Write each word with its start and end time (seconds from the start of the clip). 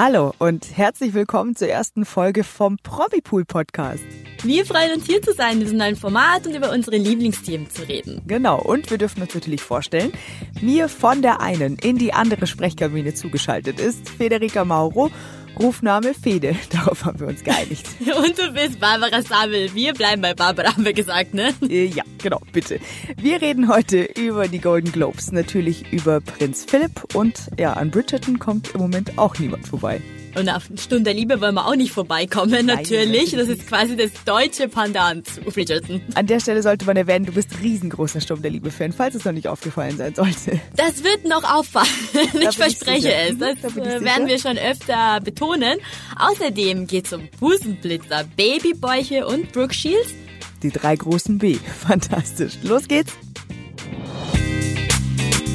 Hallo 0.00 0.32
und 0.38 0.78
herzlich 0.78 1.12
willkommen 1.12 1.56
zur 1.56 1.66
ersten 1.66 2.04
Folge 2.04 2.44
vom 2.44 2.76
Promipool 2.84 3.44
Podcast. 3.44 4.04
Wir 4.44 4.64
freuen 4.64 4.92
uns 4.92 5.06
hier 5.06 5.20
zu 5.20 5.32
sein 5.32 5.54
in 5.54 5.60
diesem 5.62 5.76
neuen 5.76 5.96
Format 5.96 6.46
und 6.46 6.54
über 6.54 6.70
unsere 6.70 6.96
Lieblingsthemen 6.96 7.68
zu 7.68 7.82
reden. 7.82 8.22
Genau, 8.24 8.62
und 8.62 8.92
wir 8.92 8.98
dürfen 8.98 9.22
uns 9.22 9.34
natürlich 9.34 9.60
vorstellen, 9.60 10.12
mir 10.60 10.88
von 10.88 11.20
der 11.20 11.40
einen 11.40 11.78
in 11.78 11.98
die 11.98 12.12
andere 12.12 12.46
Sprechkabine 12.46 13.14
zugeschaltet 13.14 13.80
ist 13.80 14.08
Federica 14.08 14.64
Mauro 14.64 15.10
Rufname 15.58 16.14
Fede. 16.14 16.56
Darauf 16.70 17.04
haben 17.04 17.20
wir 17.20 17.26
uns 17.26 17.42
geeinigt. 17.42 17.88
Und 18.00 18.38
du 18.38 18.52
bist 18.52 18.80
Barbara 18.80 19.22
Sabel. 19.22 19.74
Wir 19.74 19.94
bleiben 19.94 20.22
bei 20.22 20.34
Barbara, 20.34 20.68
haben 20.68 20.84
wir 20.84 20.92
gesagt, 20.92 21.34
ne? 21.34 21.54
Äh, 21.68 21.86
ja, 21.86 22.04
genau, 22.18 22.40
bitte. 22.52 22.80
Wir 23.16 23.40
reden 23.40 23.68
heute 23.68 24.02
über 24.02 24.48
die 24.48 24.60
Golden 24.60 24.92
Globes, 24.92 25.32
natürlich 25.32 25.92
über 25.92 26.20
Prinz 26.20 26.64
Philipp 26.68 27.14
und 27.14 27.50
ja, 27.58 27.72
an 27.74 27.90
Bridgerton 27.90 28.38
kommt 28.38 28.74
im 28.74 28.80
Moment 28.80 29.18
auch 29.18 29.38
niemand 29.38 29.66
vorbei. 29.66 30.00
Und 30.38 30.48
auf 30.48 30.64
Stunde 30.76 31.04
der 31.04 31.14
Liebe 31.14 31.40
wollen 31.40 31.54
wir 31.54 31.66
auch 31.66 31.74
nicht 31.74 31.92
vorbeikommen, 31.92 32.66
natürlich. 32.66 33.32
Das 33.32 33.48
ist 33.48 33.66
quasi 33.66 33.96
das 33.96 34.10
deutsche 34.24 34.68
Pandan 34.68 35.24
zu 35.24 35.40
Bridgerton. 35.40 36.00
An 36.14 36.26
der 36.26 36.38
Stelle 36.38 36.62
sollte 36.62 36.84
man 36.84 36.96
erwähnen, 36.96 37.24
du 37.26 37.32
bist 37.32 37.50
riesengroßer 37.60 38.20
Sturm 38.20 38.42
der 38.42 38.50
Liebe-Fan, 38.50 38.92
falls 38.92 39.14
es 39.14 39.24
noch 39.24 39.32
nicht 39.32 39.48
aufgefallen 39.48 39.96
sein 39.96 40.14
sollte. 40.14 40.60
Das 40.76 41.02
wird 41.02 41.24
noch 41.24 41.42
auffallen. 41.42 41.88
ich 42.40 42.56
verspreche 42.56 43.08
ich 43.08 43.32
es. 43.32 43.38
Das 43.38 43.56
da 43.62 43.74
werden 43.74 44.28
wir 44.28 44.38
schon 44.38 44.58
öfter 44.58 45.20
betonen. 45.20 45.78
Außerdem 46.18 46.86
geht 46.86 47.06
es 47.06 47.12
um 47.12 47.28
Busenblitzer, 47.40 48.24
Babybäuche 48.36 49.26
und 49.26 49.50
Brooke 49.52 49.74
Shields. 49.74 50.14
Die 50.62 50.70
drei 50.70 50.94
großen 50.94 51.38
B. 51.38 51.54
Fantastisch. 51.86 52.54
Los 52.62 52.86
geht's. 52.86 53.12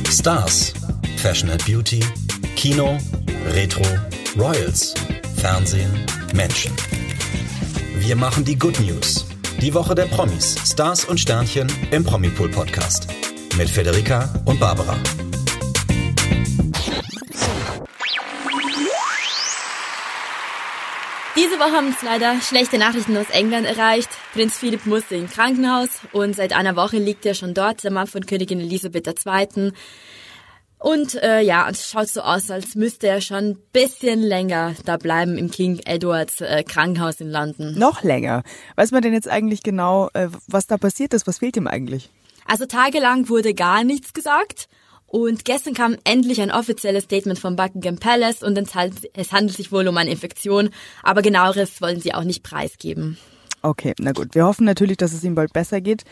Stars, 0.10 0.74
Fashion 1.18 1.50
and 1.50 1.66
Beauty, 1.66 2.02
Kino, 2.56 2.98
Retro, 3.52 3.84
Royals, 4.38 4.96
Fernsehen, 5.36 5.92
Menschen. 6.34 6.74
Wir 8.00 8.16
machen 8.16 8.44
die 8.44 8.58
Good 8.58 8.80
News. 8.80 9.28
Die 9.62 9.72
Woche 9.76 9.94
der 9.94 10.06
Promis, 10.06 10.56
Stars 10.66 11.06
und 11.06 11.20
Sternchen 11.20 11.72
im 11.92 12.04
Promipool 12.04 12.50
Podcast. 12.50 13.08
Mit 13.58 13.70
Federica 13.70 14.34
und 14.46 14.60
Barbara. 14.60 14.98
Diese 21.36 21.60
Woche 21.60 21.72
haben 21.72 21.88
uns 21.88 22.02
leider 22.02 22.42
schlechte 22.42 22.80
Nachrichten 22.80 23.16
aus 23.16 23.30
England 23.30 23.68
erreicht. 23.68 24.10
Prinz 24.34 24.58
Philipp 24.58 24.88
musste 24.88 25.16
ins 25.16 25.34
Krankenhaus 25.34 25.90
und 26.12 26.36
seit 26.36 26.54
einer 26.54 26.76
Woche 26.76 26.98
liegt 26.98 27.24
er 27.28 27.36
schon 27.36 27.54
dort, 27.54 27.84
der 27.84 27.92
Mann 27.92 28.08
von 28.08 28.26
Königin 28.26 28.60
Elisabeth 28.60 29.08
II. 29.08 29.74
Und 30.84 31.16
äh, 31.24 31.40
ja, 31.40 31.70
es 31.70 31.90
schaut 31.90 32.10
so 32.10 32.20
aus, 32.20 32.52
als 32.52 32.76
müsste 32.76 33.08
er 33.08 33.22
schon 33.22 33.52
ein 33.52 33.58
bisschen 33.72 34.22
länger 34.22 34.76
da 34.84 34.98
bleiben 34.98 35.38
im 35.38 35.50
King 35.50 35.80
Edwards 35.86 36.42
äh, 36.42 36.62
Krankenhaus 36.68 37.22
in 37.22 37.32
London. 37.32 37.74
Noch 37.80 38.04
länger. 38.04 38.44
Weiß 38.76 38.92
man 38.92 39.02
denn 39.02 39.14
jetzt 39.14 39.30
eigentlich 39.30 39.64
genau, 39.64 40.10
äh, 40.14 40.28
was 40.48 40.68
da 40.68 40.78
passiert 40.78 41.14
ist? 41.14 41.26
Was 41.26 41.38
fehlt 41.38 41.56
ihm 41.56 41.68
eigentlich? 41.68 42.10
Also 42.46 42.66
tagelang 42.66 43.30
wurde 43.30 43.54
gar 43.54 43.86
nichts 43.86 44.12
gesagt. 44.12 44.68
Und 45.06 45.46
gestern 45.46 45.74
kam 45.74 45.96
endlich 46.04 46.42
ein 46.42 46.52
offizielles 46.52 47.06
Statement 47.06 47.40
vom 47.40 47.56
Buckingham 47.56 47.96
Palace 47.96 48.44
und 48.44 48.58
es 48.58 49.32
handelt 49.32 49.56
sich 49.56 49.72
wohl 49.72 49.88
um 49.88 49.96
eine 49.96 50.12
Infektion, 50.12 50.70
aber 51.02 51.22
genaueres 51.22 51.82
wollen 51.82 52.02
sie 52.02 52.14
auch 52.14 52.26
nicht 52.26 52.44
preisgeben. 52.44 53.18
Okay, 53.62 53.94
na 54.00 54.12
gut. 54.12 54.36
Wir 54.36 54.46
hoffen 54.46 54.66
natürlich, 54.66 54.98
dass 54.98 55.14
es 55.14 55.24
ihm 55.24 55.36
bald 55.36 55.54
besser 55.54 55.80
geht. 55.80 56.04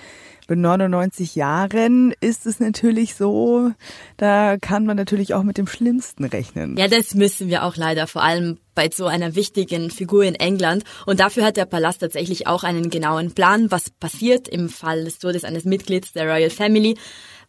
Mit 0.51 0.59
99 0.59 1.35
Jahren 1.35 2.13
ist 2.19 2.45
es 2.45 2.59
natürlich 2.59 3.15
so, 3.15 3.71
da 4.17 4.57
kann 4.57 4.85
man 4.85 4.97
natürlich 4.97 5.33
auch 5.33 5.43
mit 5.43 5.57
dem 5.57 5.65
Schlimmsten 5.65 6.25
rechnen. 6.25 6.75
Ja, 6.75 6.89
das 6.89 7.15
müssen 7.15 7.47
wir 7.47 7.63
auch 7.63 7.77
leider, 7.77 8.05
vor 8.05 8.21
allem 8.21 8.57
bei 8.75 8.89
so 8.93 9.05
einer 9.05 9.35
wichtigen 9.35 9.89
Figur 9.91 10.25
in 10.25 10.35
England. 10.35 10.83
Und 11.05 11.21
dafür 11.21 11.45
hat 11.45 11.55
der 11.55 11.63
Palast 11.63 12.01
tatsächlich 12.01 12.47
auch 12.47 12.65
einen 12.65 12.89
genauen 12.89 13.31
Plan, 13.31 13.71
was 13.71 13.91
passiert 13.91 14.49
im 14.49 14.67
Fall 14.67 15.05
des 15.05 15.19
Todes 15.19 15.45
eines 15.45 15.63
Mitglieds 15.63 16.11
der 16.11 16.25
Royal 16.29 16.49
Family, 16.49 16.97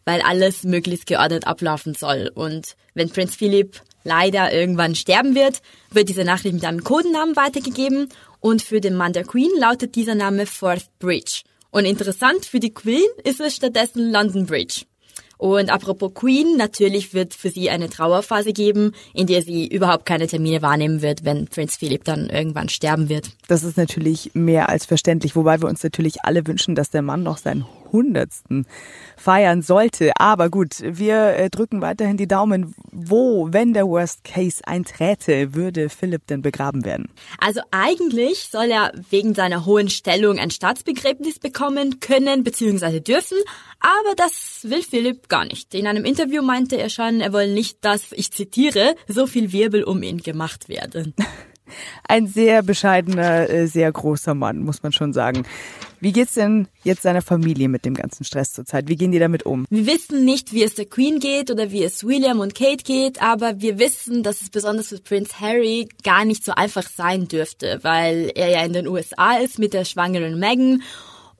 weil 0.05 0.21
alles 0.21 0.63
möglichst 0.63 1.05
geordnet 1.05 1.45
ablaufen 1.45 1.95
soll. 1.95 2.31
Und 2.33 2.77
wenn 2.93 3.09
Prinz 3.09 3.35
Philip 3.35 3.81
leider 4.05 4.53
irgendwann 4.53 4.95
sterben 4.95 5.35
wird, 5.35 5.61
wird 5.91 6.07
diese 6.07 6.23
Nachricht 6.23 6.53
mit 6.53 6.63
einem 6.63 6.85
Codenamen 6.85 7.35
weitergegeben 7.35 8.07
und 8.39 8.61
für 8.61 8.79
den 8.79 8.95
Mann 8.95 9.11
der 9.11 9.25
Queen 9.25 9.51
lautet 9.59 9.95
dieser 9.95 10.15
Name 10.15 10.45
Forth 10.45 10.87
Bridge. 10.99 11.41
Und 11.73 11.85
interessant 11.85 12.45
für 12.45 12.59
die 12.59 12.71
Queen 12.71 13.01
ist 13.23 13.41
es 13.41 13.55
stattdessen 13.55 14.11
London 14.11 14.45
Bridge. 14.45 14.83
Und 15.39 15.71
apropos 15.71 16.13
Queen, 16.13 16.55
natürlich 16.55 17.15
wird 17.15 17.33
für 17.33 17.49
sie 17.49 17.71
eine 17.71 17.89
Trauerphase 17.89 18.53
geben, 18.53 18.93
in 19.15 19.25
der 19.25 19.41
sie 19.41 19.67
überhaupt 19.67 20.05
keine 20.05 20.27
Termine 20.27 20.61
wahrnehmen 20.61 21.01
wird, 21.01 21.25
wenn 21.25 21.47
Prinz 21.47 21.77
Philip 21.77 22.03
dann 22.03 22.29
irgendwann 22.29 22.69
sterben 22.69 23.09
wird. 23.09 23.31
Das 23.47 23.63
ist 23.63 23.75
natürlich 23.75 24.35
mehr 24.35 24.69
als 24.69 24.85
verständlich, 24.85 25.35
wobei 25.35 25.59
wir 25.61 25.67
uns 25.67 25.83
natürlich 25.83 26.23
alle 26.23 26.45
wünschen, 26.45 26.75
dass 26.75 26.91
der 26.91 27.01
Mann 27.01 27.23
noch 27.23 27.37
sein 27.37 27.65
Hundertsten 27.93 28.65
feiern 29.15 29.61
sollte. 29.61 30.11
Aber 30.17 30.49
gut, 30.49 30.75
wir 30.81 31.37
äh, 31.37 31.49
drücken 31.49 31.81
weiterhin 31.81 32.17
die 32.17 32.27
Daumen. 32.27 32.75
Wo, 32.91 33.47
wenn 33.51 33.73
der 33.73 33.87
Worst 33.87 34.25
Case 34.25 34.61
einträte, 34.65 35.55
würde 35.55 35.87
Philipp 35.89 36.27
denn 36.27 36.41
begraben 36.41 36.83
werden? 36.83 37.09
Also 37.39 37.61
eigentlich 37.71 38.49
soll 38.51 38.69
er 38.71 38.91
wegen 39.09 39.33
seiner 39.33 39.65
hohen 39.65 39.89
Stellung 39.89 40.39
ein 40.39 40.51
Staatsbegräbnis 40.51 41.39
bekommen 41.39 41.99
können 42.01 42.43
bzw. 42.43 42.99
dürfen, 42.99 43.37
aber 43.79 44.15
das 44.15 44.59
will 44.63 44.81
Philipp 44.81 45.29
gar 45.29 45.45
nicht. 45.45 45.73
In 45.73 45.87
einem 45.87 46.05
Interview 46.05 46.41
meinte 46.41 46.77
er 46.77 46.89
schon, 46.89 47.21
er 47.21 47.33
wolle 47.33 47.53
nicht, 47.53 47.77
dass, 47.85 48.11
ich 48.11 48.31
zitiere, 48.31 48.95
so 49.07 49.27
viel 49.27 49.51
Wirbel 49.51 49.83
um 49.83 50.03
ihn 50.03 50.17
gemacht 50.17 50.67
werde. 50.67 51.13
Ein 52.07 52.27
sehr 52.27 52.63
bescheidener, 52.63 53.49
äh, 53.49 53.67
sehr 53.67 53.91
großer 53.91 54.33
Mann, 54.33 54.59
muss 54.59 54.83
man 54.83 54.91
schon 54.91 55.13
sagen. 55.13 55.43
Wie 55.99 56.11
geht's 56.11 56.33
denn 56.33 56.67
jetzt 56.83 57.03
seiner 57.03 57.21
Familie 57.21 57.69
mit 57.69 57.85
dem 57.85 57.93
ganzen 57.93 58.25
Stress 58.25 58.51
zurzeit? 58.51 58.89
Wie 58.89 58.97
gehen 58.97 59.13
die 59.13 59.19
damit 59.19 59.45
um? 59.45 59.65
Wir 59.69 59.87
wissen 59.87 60.25
nicht, 60.25 60.51
wie 60.51 60.63
es 60.63 60.75
der 60.75 60.85
Queen 60.85 61.19
geht 61.19 61.49
oder 61.49 61.71
wie 61.71 61.81
es 61.81 62.05
William 62.05 62.41
und 62.41 62.55
Kate 62.55 62.83
geht, 62.83 63.21
aber 63.21 63.61
wir 63.61 63.79
wissen, 63.79 64.21
dass 64.21 64.41
es 64.41 64.49
besonders 64.49 64.89
für 64.89 64.99
Prince 64.99 65.39
Harry 65.39 65.87
gar 66.03 66.25
nicht 66.25 66.43
so 66.43 66.51
einfach 66.51 66.89
sein 66.89 67.29
dürfte, 67.29 67.79
weil 67.83 68.33
er 68.35 68.49
ja 68.49 68.65
in 68.65 68.73
den 68.73 68.87
USA 68.87 69.37
ist 69.37 69.59
mit 69.59 69.73
der 69.73 69.85
schwangeren 69.85 70.37
Meghan 70.39 70.83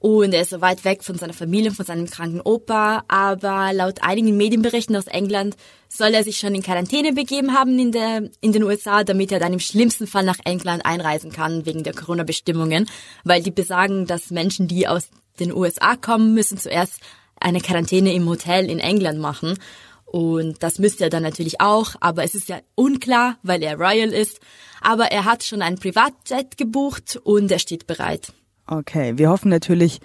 und 0.04 0.34
er 0.34 0.42
ist 0.42 0.50
so 0.50 0.60
weit 0.60 0.84
weg 0.84 1.02
von 1.02 1.16
seiner 1.16 1.32
Familie, 1.32 1.70
von 1.70 1.86
seinem 1.86 2.04
kranken 2.04 2.42
Opa. 2.42 3.04
Aber 3.08 3.72
laut 3.72 4.02
einigen 4.02 4.36
Medienberichten 4.36 4.94
aus 4.96 5.06
England 5.06 5.56
soll 5.88 6.12
er 6.12 6.22
sich 6.22 6.36
schon 6.36 6.54
in 6.54 6.62
Quarantäne 6.62 7.14
begeben 7.14 7.54
haben 7.54 7.78
in, 7.78 7.90
der, 7.90 8.28
in 8.42 8.52
den 8.52 8.64
USA, 8.64 9.02
damit 9.02 9.32
er 9.32 9.40
dann 9.40 9.54
im 9.54 9.60
schlimmsten 9.60 10.06
Fall 10.06 10.24
nach 10.24 10.36
England 10.44 10.84
einreisen 10.84 11.32
kann 11.32 11.64
wegen 11.64 11.84
der 11.84 11.94
Corona-Bestimmungen. 11.94 12.86
Weil 13.24 13.42
die 13.42 13.50
besagen, 13.50 14.04
dass 14.04 14.30
Menschen, 14.30 14.68
die 14.68 14.86
aus 14.86 15.08
den 15.40 15.54
USA 15.54 15.96
kommen, 15.96 16.34
müssen 16.34 16.58
zuerst 16.58 17.00
eine 17.40 17.62
Quarantäne 17.62 18.12
im 18.12 18.28
Hotel 18.28 18.68
in 18.68 18.80
England 18.80 19.20
machen. 19.20 19.58
Und 20.04 20.62
das 20.62 20.78
müsste 20.78 21.04
er 21.04 21.10
dann 21.10 21.22
natürlich 21.22 21.62
auch, 21.62 21.94
aber 22.00 22.24
es 22.24 22.34
ist 22.34 22.50
ja 22.50 22.58
unklar, 22.74 23.38
weil 23.42 23.62
er 23.62 23.78
Royal 23.78 24.12
ist. 24.12 24.38
Aber 24.82 25.06
er 25.06 25.24
hat 25.24 25.44
schon 25.44 25.62
einen 25.62 25.78
Privatjet 25.78 26.58
gebucht 26.58 27.18
und 27.24 27.50
er 27.50 27.58
steht 27.58 27.86
bereit. 27.86 28.34
Okay, 28.66 29.16
wir 29.16 29.30
hoffen 29.30 29.50
natürlich, 29.50 30.00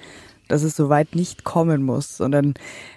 dass 0.50 0.64
es 0.64 0.76
soweit 0.76 1.16
nicht 1.16 1.44
kommen 1.44 1.84
muss, 1.84 2.18
sondern 2.18 2.56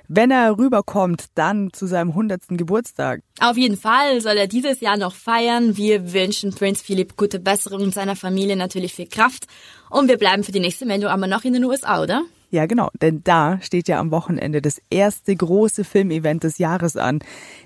wenn 0.08 0.30
er 0.30 0.58
rüberkommt, 0.58 1.26
dann 1.34 1.72
zu 1.72 1.86
seinem 1.86 2.10
100. 2.10 2.42
Geburtstag. 2.48 3.20
Auf 3.40 3.56
jeden 3.56 3.76
Fall 3.76 4.20
soll 4.20 4.36
er 4.36 4.48
dieses 4.48 4.80
Jahr 4.80 4.96
noch 4.96 5.14
feiern. 5.14 5.76
Wir 5.76 6.12
wünschen 6.12 6.54
Prinz 6.54 6.82
Philipp 6.82 7.16
gute 7.16 7.38
Besserung 7.38 7.82
und 7.82 7.94
seiner 7.94 8.16
Familie 8.16 8.56
natürlich 8.56 8.94
viel 8.94 9.08
Kraft. 9.08 9.46
Und 9.90 10.08
wir 10.08 10.18
bleiben 10.18 10.42
für 10.42 10.52
die 10.52 10.60
nächste 10.60 10.86
Meldung 10.86 11.10
aber 11.10 11.26
noch 11.26 11.44
in 11.44 11.52
den 11.52 11.64
USA, 11.64 12.02
oder? 12.02 12.22
Ja, 12.52 12.66
genau, 12.66 12.90
denn 13.00 13.22
da 13.24 13.58
steht 13.62 13.88
ja 13.88 13.98
am 13.98 14.10
Wochenende 14.10 14.60
das 14.60 14.78
erste 14.90 15.34
große 15.34 15.84
Filmevent 15.84 16.44
des 16.44 16.58
Jahres 16.58 16.98
an, 16.98 17.20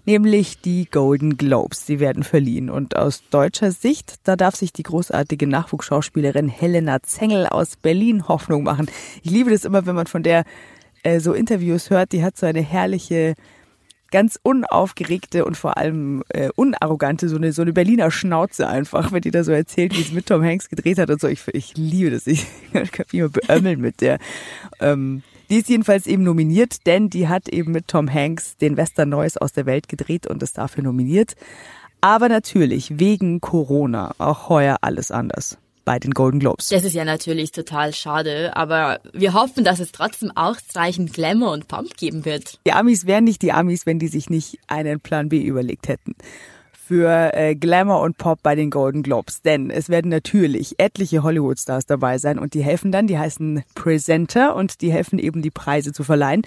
nämlich 0.05 0.61
die 0.61 0.87
Golden 0.89 1.37
Globes. 1.37 1.87
Sie 1.87 1.99
werden 1.99 2.23
verliehen 2.23 2.71
und 2.71 2.95
aus 2.95 3.25
deutscher 3.31 3.72
Sicht, 3.72 4.15
da 4.22 4.37
darf 4.37 4.55
sich 4.55 4.72
die 4.72 4.84
großartige 4.84 5.49
Nachwuchsschauspielerin 5.49 6.49
Helena 6.49 7.03
Zengel 7.03 7.49
aus 7.49 7.75
Berlin 7.75 8.28
Hoffnung 8.28 8.63
machen. 8.63 8.89
Ich 9.25 9.33
liebe 9.33 9.51
das 9.51 9.65
immer, 9.65 9.87
wenn 9.87 9.97
man 9.97 10.07
von 10.07 10.22
der 10.22 10.45
äh, 11.03 11.19
so 11.19 11.33
Interviews 11.33 11.91
hört, 11.91 12.13
die 12.13 12.22
hat 12.22 12.37
so 12.37 12.47
eine 12.47 12.63
herrliche 12.63 13.34
ganz 14.11 14.39
unaufgeregte 14.43 15.45
und 15.45 15.57
vor 15.57 15.77
allem 15.77 16.23
äh, 16.29 16.51
unarrogante, 16.55 17.29
so 17.29 17.37
eine, 17.37 17.53
so 17.53 17.63
eine 17.63 17.73
Berliner 17.73 18.11
Schnauze 18.11 18.69
einfach, 18.69 19.13
wenn 19.13 19.21
die 19.21 19.31
da 19.31 19.45
so 19.45 19.53
erzählt, 19.53 19.97
wie 19.97 20.03
es 20.03 20.13
mit 20.13 20.27
Tom 20.27 20.43
Hanks 20.43 20.69
gedreht 20.69 20.99
hat 20.99 21.11
und 21.11 21.21
so. 21.21 21.29
Ich, 21.29 21.43
ich 21.53 21.77
liebe 21.77 22.11
das. 22.11 22.27
Ich, 22.27 22.47
kann 22.93 23.07
mich 23.11 23.21
immer 23.21 23.29
beömmeln 23.29 23.81
mit 23.81 24.01
der. 24.01 24.19
Ähm, 24.81 25.23
die 25.49 25.57
ist 25.57 25.69
jedenfalls 25.69 26.07
eben 26.07 26.25
nominiert, 26.25 26.87
denn 26.87 27.09
die 27.09 27.29
hat 27.29 27.49
eben 27.49 27.73
mit 27.73 27.89
Tom 27.89 28.13
Hanks 28.13 28.57
den 28.57 28.77
Western 28.77 29.09
Neues 29.09 29.37
aus 29.37 29.53
der 29.53 29.67
Welt 29.67 29.89
gedreht 29.89 30.27
und 30.27 30.43
ist 30.43 30.59
dafür 30.59 30.83
nominiert. 30.83 31.35
Aber 32.01 32.29
natürlich 32.29 32.99
wegen 32.99 33.41
Corona 33.41 34.13
auch 34.19 34.49
heuer 34.49 34.79
alles 34.83 35.11
anders 35.11 35.59
bei 35.86 35.98
den 35.98 36.10
Golden 36.10 36.41
Globes. 36.41 36.68
Das 36.68 36.84
ist 36.84 36.92
ja 36.92 37.06
natürlich 37.06 37.53
total 37.53 37.94
schade, 37.94 38.54
aber 38.54 39.00
wir 39.15 39.33
hoffen, 39.33 39.65
dass 39.65 39.78
es 39.78 39.92
trotzdem 39.92 40.30
ausreichend 40.34 41.15
Glamour 41.15 41.53
und 41.53 41.68
Pump 41.68 41.97
geben 41.97 42.27
wird. 42.27 42.59
Die 42.66 42.72
Amis 42.72 43.06
wären 43.06 43.24
nicht 43.24 43.41
die 43.41 43.53
Amis, 43.53 43.86
wenn 43.86 43.98
die 43.98 44.09
sich 44.09 44.28
nicht 44.28 44.59
einen 44.66 45.00
Plan 45.00 45.30
B 45.30 45.41
überlegt 45.41 45.88
hätten. 45.88 46.15
Für 46.86 47.34
äh, 47.34 47.56
Glamour 47.56 48.00
und 48.00 48.16
Pop 48.16 48.44
bei 48.44 48.54
den 48.54 48.71
Golden 48.71 49.03
Globes. 49.03 49.42
Denn 49.42 49.71
es 49.71 49.88
werden 49.88 50.09
natürlich 50.09 50.77
etliche 50.78 51.24
Hollywood-Stars 51.24 51.86
dabei 51.86 52.18
sein 52.18 52.38
und 52.38 52.54
die 52.54 52.62
helfen 52.62 52.92
dann, 52.92 53.09
die 53.09 53.18
heißen 53.18 53.65
Presenter 53.74 54.54
und 54.54 54.83
die 54.83 54.92
helfen 54.92 55.18
eben 55.18 55.42
die 55.42 55.50
Preise 55.50 55.92
zu 55.92 56.04
verleihen. 56.04 56.42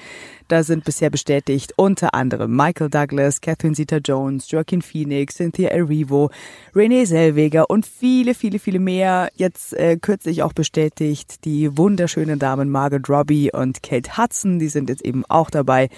Da 0.48 0.64
sind 0.64 0.86
bisher 0.86 1.10
bestätigt 1.10 1.74
unter 1.76 2.14
anderem 2.14 2.56
Michael 2.56 2.90
Douglas, 2.90 3.42
Catherine 3.42 3.76
Zeta-Jones, 3.76 4.50
Joaquin 4.50 4.82
Phoenix, 4.82 5.36
Cynthia 5.36 5.70
Erivo, 5.72 6.32
Renee 6.74 7.04
Zellweger 7.04 7.70
und 7.70 7.86
viele, 7.86 8.34
viele, 8.34 8.60
viele 8.60 8.80
mehr. 8.80 9.30
Jetzt 9.36 9.74
äh, 9.74 9.98
kürzlich 9.98 10.42
auch 10.42 10.54
bestätigt 10.54 11.44
die 11.44 11.78
wunderschönen 11.78 12.40
Damen 12.40 12.70
Margaret 12.70 13.10
Robbie 13.10 13.52
und 13.52 13.84
Kate 13.84 14.18
Hudson, 14.18 14.58
die 14.58 14.70
sind 14.70 14.88
jetzt 14.88 15.04
eben 15.04 15.26
auch 15.28 15.50
dabei. 15.50 15.90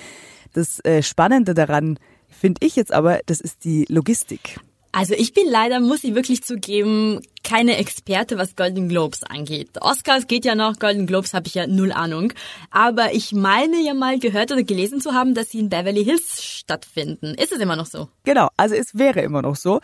Das 0.54 0.84
äh, 0.84 1.04
Spannende 1.04 1.54
daran 1.54 1.98
finde 2.32 2.66
ich 2.66 2.76
jetzt 2.76 2.94
aber, 2.94 3.20
das 3.26 3.42
ist 3.42 3.64
die 3.64 3.86
Logistik. 3.90 4.60
Also 4.94 5.14
ich 5.14 5.34
bin 5.34 5.48
leider, 5.48 5.80
muss 5.80 6.04
ich 6.04 6.16
wirklich 6.16 6.44
zugeben, 6.44 7.22
keine 7.44 7.78
Experte, 7.78 8.38
was 8.38 8.58
Golden 8.58 8.90
Globes 8.90 9.24
angeht. 9.24 9.70
Oscars 9.80 10.28
geht 10.28 10.44
ja 10.44 10.54
noch, 10.54 10.80
Golden 10.80 11.08
Globes 11.08 11.34
habe 11.34 11.48
ich 11.48 11.56
ja 11.56 11.66
null 11.66 11.94
Ahnung. 11.94 12.34
Aber 12.72 13.14
ich 13.14 13.32
meine 13.32 13.82
ja 13.82 13.94
mal 13.94 14.20
gehört 14.20 14.52
oder 14.52 14.64
gelesen 14.64 15.00
zu 15.00 15.14
haben, 15.14 15.34
dass 15.34 15.50
sie 15.52 15.60
in 15.60 15.70
Beverly 15.70 16.04
Hills 16.04 16.44
stattfinden. 16.44 17.36
Ist 17.36 17.54
es 17.54 17.60
immer 17.60 17.78
noch 17.78 17.86
so? 17.86 18.10
Genau, 18.26 18.50
also 18.58 18.76
es 18.76 18.94
wäre 18.98 19.22
immer 19.22 19.42
noch 19.42 19.56
so 19.56 19.80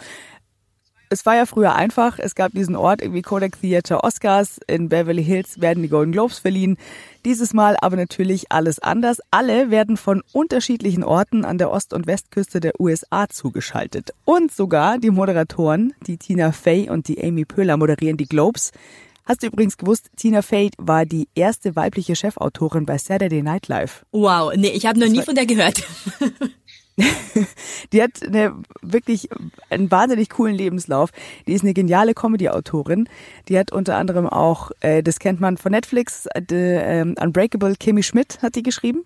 es 1.09 1.25
war 1.25 1.35
ja 1.35 1.45
früher 1.45 1.75
einfach. 1.75 2.19
Es 2.19 2.35
gab 2.35 2.51
diesen 2.53 2.75
Ort, 2.75 3.01
irgendwie 3.01 3.21
Kodak 3.21 3.59
Theater 3.61 4.03
Oscars. 4.03 4.59
In 4.67 4.89
Beverly 4.89 5.23
Hills 5.23 5.61
werden 5.61 5.83
die 5.83 5.89
Golden 5.89 6.11
Globes 6.11 6.39
verliehen. 6.39 6.77
Dieses 7.25 7.53
Mal 7.53 7.77
aber 7.81 7.95
natürlich 7.95 8.51
alles 8.51 8.79
anders. 8.79 9.19
Alle 9.31 9.71
werden 9.71 9.97
von 9.97 10.21
unterschiedlichen 10.31 11.03
Orten 11.03 11.45
an 11.45 11.57
der 11.57 11.71
Ost- 11.71 11.93
und 11.93 12.07
Westküste 12.07 12.59
der 12.59 12.79
USA 12.79 13.27
zugeschaltet. 13.29 14.11
Und 14.25 14.51
sogar 14.51 14.97
die 14.97 15.11
Moderatoren, 15.11 15.93
die 16.05 16.17
Tina 16.17 16.51
Fey 16.51 16.89
und 16.89 17.07
die 17.07 17.23
Amy 17.23 17.45
Pöhler 17.45 17.77
moderieren 17.77 18.17
die 18.17 18.27
Globes. 18.27 18.71
Hast 19.27 19.43
du 19.43 19.47
übrigens 19.47 19.77
gewusst, 19.77 20.09
Tina 20.15 20.41
Fey 20.41 20.71
war 20.77 21.05
die 21.05 21.27
erste 21.35 21.75
weibliche 21.75 22.15
Chefautorin 22.15 22.85
bei 22.85 22.97
Saturday 22.97 23.41
Night 23.41 23.67
Live. 23.67 24.05
Wow, 24.13 24.53
nee, 24.55 24.69
ich 24.69 24.85
habe 24.85 24.99
noch 24.99 25.09
nie 25.09 25.21
von 25.21 25.35
der 25.35 25.45
gehört. 25.45 25.83
die 27.93 28.01
hat 28.01 28.23
eine, 28.23 28.55
wirklich 28.81 29.29
einen 29.69 29.91
wahnsinnig 29.91 30.29
coolen 30.29 30.55
Lebenslauf. 30.55 31.11
Die 31.45 31.53
ist 31.53 31.63
eine 31.63 31.73
geniale 31.73 32.13
Comedy-Autorin. 32.13 33.07
Die 33.47 33.57
hat 33.57 33.71
unter 33.71 33.97
anderem 33.97 34.27
auch, 34.27 34.71
äh, 34.79 35.03
das 35.03 35.19
kennt 35.19 35.39
man 35.39 35.57
von 35.57 35.71
Netflix, 35.71 36.27
äh, 36.33 37.01
Unbreakable, 37.01 37.75
Kimmy 37.75 38.03
Schmidt 38.03 38.39
hat 38.41 38.55
die 38.55 38.63
geschrieben. 38.63 39.05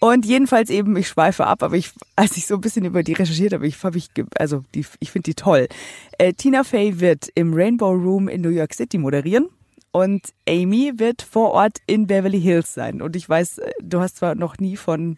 Und 0.00 0.24
jedenfalls 0.24 0.70
eben, 0.70 0.96
ich 0.96 1.08
schweife 1.08 1.46
ab, 1.46 1.62
aber 1.62 1.76
ich, 1.76 1.90
als 2.16 2.34
ich 2.38 2.46
so 2.46 2.54
ein 2.54 2.62
bisschen 2.62 2.86
über 2.86 3.02
die 3.02 3.12
recherchiert 3.12 3.52
habe, 3.52 3.66
ich, 3.66 3.82
hab 3.84 3.94
ich 3.94 4.08
also 4.38 4.64
die, 4.74 4.86
ich 4.98 5.10
finde 5.10 5.24
die 5.24 5.34
toll. 5.34 5.68
Äh, 6.16 6.32
Tina 6.32 6.64
Fey 6.64 7.00
wird 7.00 7.28
im 7.34 7.52
Rainbow 7.52 7.90
Room 7.90 8.26
in 8.28 8.40
New 8.40 8.48
York 8.48 8.72
City 8.72 8.96
moderieren 8.96 9.50
und 9.92 10.22
Amy 10.48 10.92
wird 10.96 11.22
vor 11.22 11.50
Ort 11.52 11.78
in 11.86 12.06
Beverly 12.06 12.40
Hills 12.40 12.74
sein. 12.74 13.02
Und 13.02 13.16
ich 13.16 13.28
weiß, 13.28 13.58
äh, 13.58 13.70
du 13.82 14.00
hast 14.00 14.16
zwar 14.16 14.34
noch 14.34 14.58
nie 14.58 14.76
von 14.76 15.16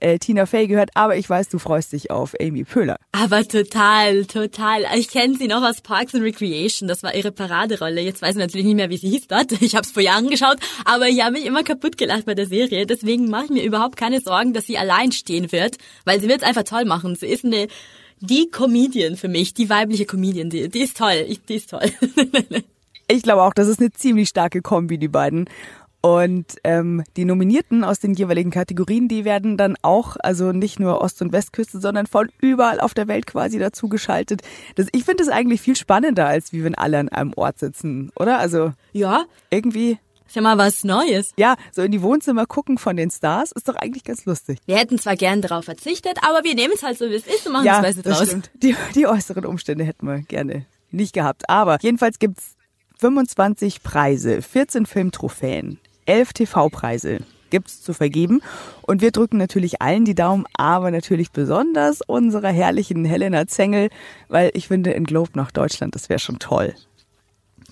äh, 0.00 0.18
Tina 0.18 0.46
Fey 0.46 0.66
gehört, 0.66 0.90
aber 0.94 1.16
ich 1.16 1.28
weiß, 1.28 1.48
du 1.48 1.58
freust 1.58 1.92
dich 1.92 2.10
auf 2.10 2.34
Amy 2.40 2.64
Pöhler. 2.64 2.96
Aber 3.12 3.46
total, 3.46 4.26
total. 4.26 4.84
Ich 4.96 5.08
kenne 5.08 5.36
sie 5.36 5.48
noch 5.48 5.62
aus 5.62 5.80
Parks 5.80 6.14
and 6.14 6.24
Recreation. 6.24 6.88
Das 6.88 7.02
war 7.02 7.14
ihre 7.14 7.32
Paraderolle. 7.32 8.00
Jetzt 8.00 8.22
weiß 8.22 8.32
ich 8.32 8.40
natürlich 8.40 8.66
nicht 8.66 8.76
mehr, 8.76 8.90
wie 8.90 8.98
sie 8.98 9.10
hieß 9.10 9.28
dort. 9.28 9.52
Ich 9.62 9.74
habe 9.74 9.86
es 9.86 9.92
vor 9.92 10.02
Jahren 10.02 10.28
geschaut, 10.28 10.58
aber 10.84 11.08
ich 11.08 11.22
habe 11.22 11.32
mich 11.32 11.46
immer 11.46 11.62
kaputt 11.62 11.96
gelacht 11.96 12.26
bei 12.26 12.34
der 12.34 12.46
Serie. 12.46 12.86
Deswegen 12.86 13.28
mache 13.30 13.44
ich 13.44 13.50
mir 13.50 13.62
überhaupt 13.62 13.96
keine 13.96 14.20
Sorgen, 14.20 14.52
dass 14.52 14.66
sie 14.66 14.78
allein 14.78 15.12
stehen 15.12 15.52
wird, 15.52 15.76
weil 16.04 16.20
sie 16.20 16.28
wird 16.28 16.42
es 16.42 16.48
einfach 16.48 16.64
toll 16.64 16.84
machen. 16.84 17.14
Sie 17.14 17.26
ist 17.26 17.44
eine 17.44 17.68
die 18.20 18.50
Comedian 18.50 19.16
für 19.16 19.28
mich, 19.28 19.54
die 19.54 19.70
weibliche 19.70 20.04
Comedian, 20.04 20.50
die, 20.50 20.68
die 20.68 20.80
ist 20.80 20.98
toll. 20.98 21.24
Ich, 21.26 21.42
die 21.42 21.54
ist 21.54 21.70
toll. 21.70 21.90
Ich 23.10 23.22
glaube 23.22 23.42
auch, 23.42 23.54
das 23.54 23.68
ist 23.68 23.80
eine 23.80 23.90
ziemlich 23.90 24.28
starke 24.28 24.62
Kombi, 24.62 24.98
die 24.98 25.08
beiden. 25.08 25.48
Und 26.02 26.56
ähm, 26.64 27.04
die 27.16 27.26
Nominierten 27.26 27.84
aus 27.84 27.98
den 27.98 28.14
jeweiligen 28.14 28.50
Kategorien, 28.50 29.06
die 29.06 29.26
werden 29.26 29.58
dann 29.58 29.76
auch, 29.82 30.16
also 30.20 30.52
nicht 30.52 30.80
nur 30.80 31.02
Ost- 31.02 31.20
und 31.20 31.32
Westküste, 31.32 31.78
sondern 31.78 32.06
von 32.06 32.30
überall 32.40 32.80
auf 32.80 32.94
der 32.94 33.06
Welt 33.06 33.26
quasi 33.26 33.58
dazu 33.58 33.88
geschaltet. 33.88 34.40
Das, 34.76 34.86
ich 34.92 35.04
finde 35.04 35.24
es 35.24 35.28
eigentlich 35.28 35.60
viel 35.60 35.76
spannender, 35.76 36.26
als 36.26 36.54
wie 36.54 36.64
wenn 36.64 36.74
alle 36.74 36.98
an 36.98 37.08
einem 37.10 37.34
Ort 37.36 37.58
sitzen, 37.58 38.10
oder? 38.16 38.38
Also 38.38 38.72
ja, 38.92 39.24
irgendwie. 39.50 39.98
Ist 40.26 40.36
ja 40.36 40.42
mal 40.42 40.56
was 40.56 40.84
Neues. 40.84 41.32
Ja, 41.36 41.56
so 41.72 41.82
in 41.82 41.92
die 41.92 42.00
Wohnzimmer 42.00 42.46
gucken 42.46 42.78
von 42.78 42.96
den 42.96 43.10
Stars 43.10 43.52
ist 43.52 43.68
doch 43.68 43.74
eigentlich 43.74 44.04
ganz 44.04 44.24
lustig. 44.24 44.58
Wir 44.64 44.78
hätten 44.78 44.96
zwar 44.96 45.16
gern 45.16 45.42
darauf 45.42 45.66
verzichtet, 45.66 46.18
aber 46.22 46.44
wir 46.44 46.54
nehmen 46.54 46.72
es 46.74 46.82
halt 46.82 46.96
so, 46.96 47.10
wie 47.10 47.14
es 47.14 47.26
ist 47.26 47.46
und 47.46 47.52
machen 47.52 47.66
ja, 47.66 47.82
das 47.82 47.96
Beste 47.96 48.08
draus. 48.08 48.26
Stimmt. 48.26 48.50
Die, 48.54 48.74
die 48.94 49.06
äußeren 49.06 49.44
Umstände 49.44 49.84
hätten 49.84 50.06
wir 50.06 50.20
gerne 50.20 50.64
nicht 50.92 51.12
gehabt. 51.12 51.50
Aber 51.50 51.78
jedenfalls 51.82 52.18
gibt's 52.18 52.56
25 53.00 53.82
Preise, 53.82 54.42
14 54.42 54.84
Filmtrophäen, 54.84 55.78
11 56.04 56.34
TV-Preise 56.34 57.20
gibt's 57.48 57.80
zu 57.80 57.94
vergeben. 57.94 58.42
Und 58.82 59.00
wir 59.00 59.10
drücken 59.10 59.38
natürlich 59.38 59.80
allen 59.80 60.04
die 60.04 60.14
Daumen, 60.14 60.44
aber 60.52 60.90
natürlich 60.90 61.30
besonders 61.30 62.02
unserer 62.02 62.50
herrlichen 62.50 63.06
Helena 63.06 63.46
Zengel, 63.46 63.88
weil 64.28 64.50
ich 64.52 64.68
finde, 64.68 64.90
in 64.90 65.04
Globe 65.04 65.30
nach 65.32 65.50
Deutschland, 65.50 65.94
das 65.94 66.10
wäre 66.10 66.18
schon 66.18 66.40
toll. 66.40 66.74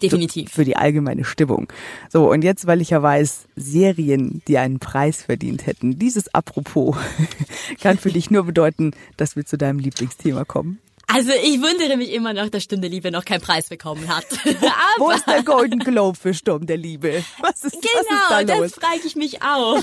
Definitiv. 0.03 0.51
Für 0.51 0.65
die 0.65 0.77
allgemeine 0.77 1.25
Stimmung. 1.25 1.69
So, 2.09 2.31
und 2.31 2.43
jetzt, 2.43 2.67
weil 2.67 2.81
ich 2.81 2.89
ja 2.91 3.03
weiß, 3.03 3.49
Serien, 3.55 4.41
die 4.49 4.57
einen 4.57 4.79
Preis 4.79 5.23
verdient 5.23 5.67
hätten, 5.67 5.99
dieses 5.99 6.35
Apropos 6.35 6.97
kann 7.83 7.99
für 7.99 8.11
dich 8.11 8.31
nur 8.31 8.45
bedeuten, 8.45 8.93
dass 9.19 9.37
wir 9.37 9.45
zu 9.45 9.59
deinem 9.59 9.79
Lieblingsthema 9.79 10.47
kommen. 10.47 10.79
Also 11.11 11.33
ich 11.33 11.61
wundere 11.63 11.97
mich 11.97 12.13
immer 12.13 12.35
noch, 12.35 12.51
dass 12.51 12.65
Stunde 12.65 12.87
Liebe 12.87 13.11
noch 13.11 13.25
keinen 13.25 13.41
Preis 13.41 13.71
bekommen 13.71 14.15
hat. 14.15 14.27
Wo 14.99 15.11
ist 15.11 15.27
der 15.27 15.43
Golden 15.43 15.79
Globe 15.79 16.19
für 16.19 16.35
Stunde 16.35 16.75
Liebe? 16.75 17.25
Was 17.41 17.65
ist, 17.65 17.81
genau, 17.81 17.89
was 17.95 18.03
ist 18.03 18.31
da 18.31 18.41
los? 18.41 18.73
das 18.73 18.75
frage 18.75 19.01
ich 19.07 19.17
mich 19.17 19.43
auch. 19.43 19.83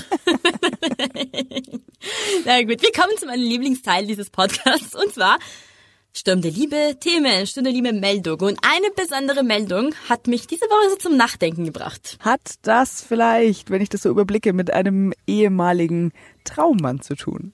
Na 2.44 2.62
gut, 2.62 2.80
wir 2.80 2.92
kommen 2.92 3.18
zu 3.18 3.26
meinem 3.26 3.42
Lieblingsteil 3.42 4.06
dieses 4.06 4.30
Podcasts 4.30 4.94
und 4.94 5.12
zwar 5.12 5.38
Stunde 6.12 6.48
Liebe 6.48 6.96
Themen, 7.00 7.46
Stunde 7.46 7.70
Liebe 7.70 7.92
Meldung. 7.92 8.40
Und 8.40 8.58
eine 8.62 8.90
besondere 8.94 9.42
Meldung 9.42 9.94
hat 10.08 10.28
mich 10.28 10.46
diese 10.46 10.66
Woche 10.66 10.90
so 10.90 10.96
zum 10.96 11.16
Nachdenken 11.16 11.64
gebracht. 11.64 12.18
Hat 12.20 12.54
das 12.62 13.02
vielleicht, 13.02 13.68
wenn 13.70 13.82
ich 13.82 13.88
das 13.88 14.02
so 14.02 14.10
überblicke, 14.10 14.52
mit 14.52 14.72
einem 14.72 15.12
ehemaligen 15.26 16.12
Traummann 16.44 17.02
zu 17.02 17.16
tun? 17.16 17.52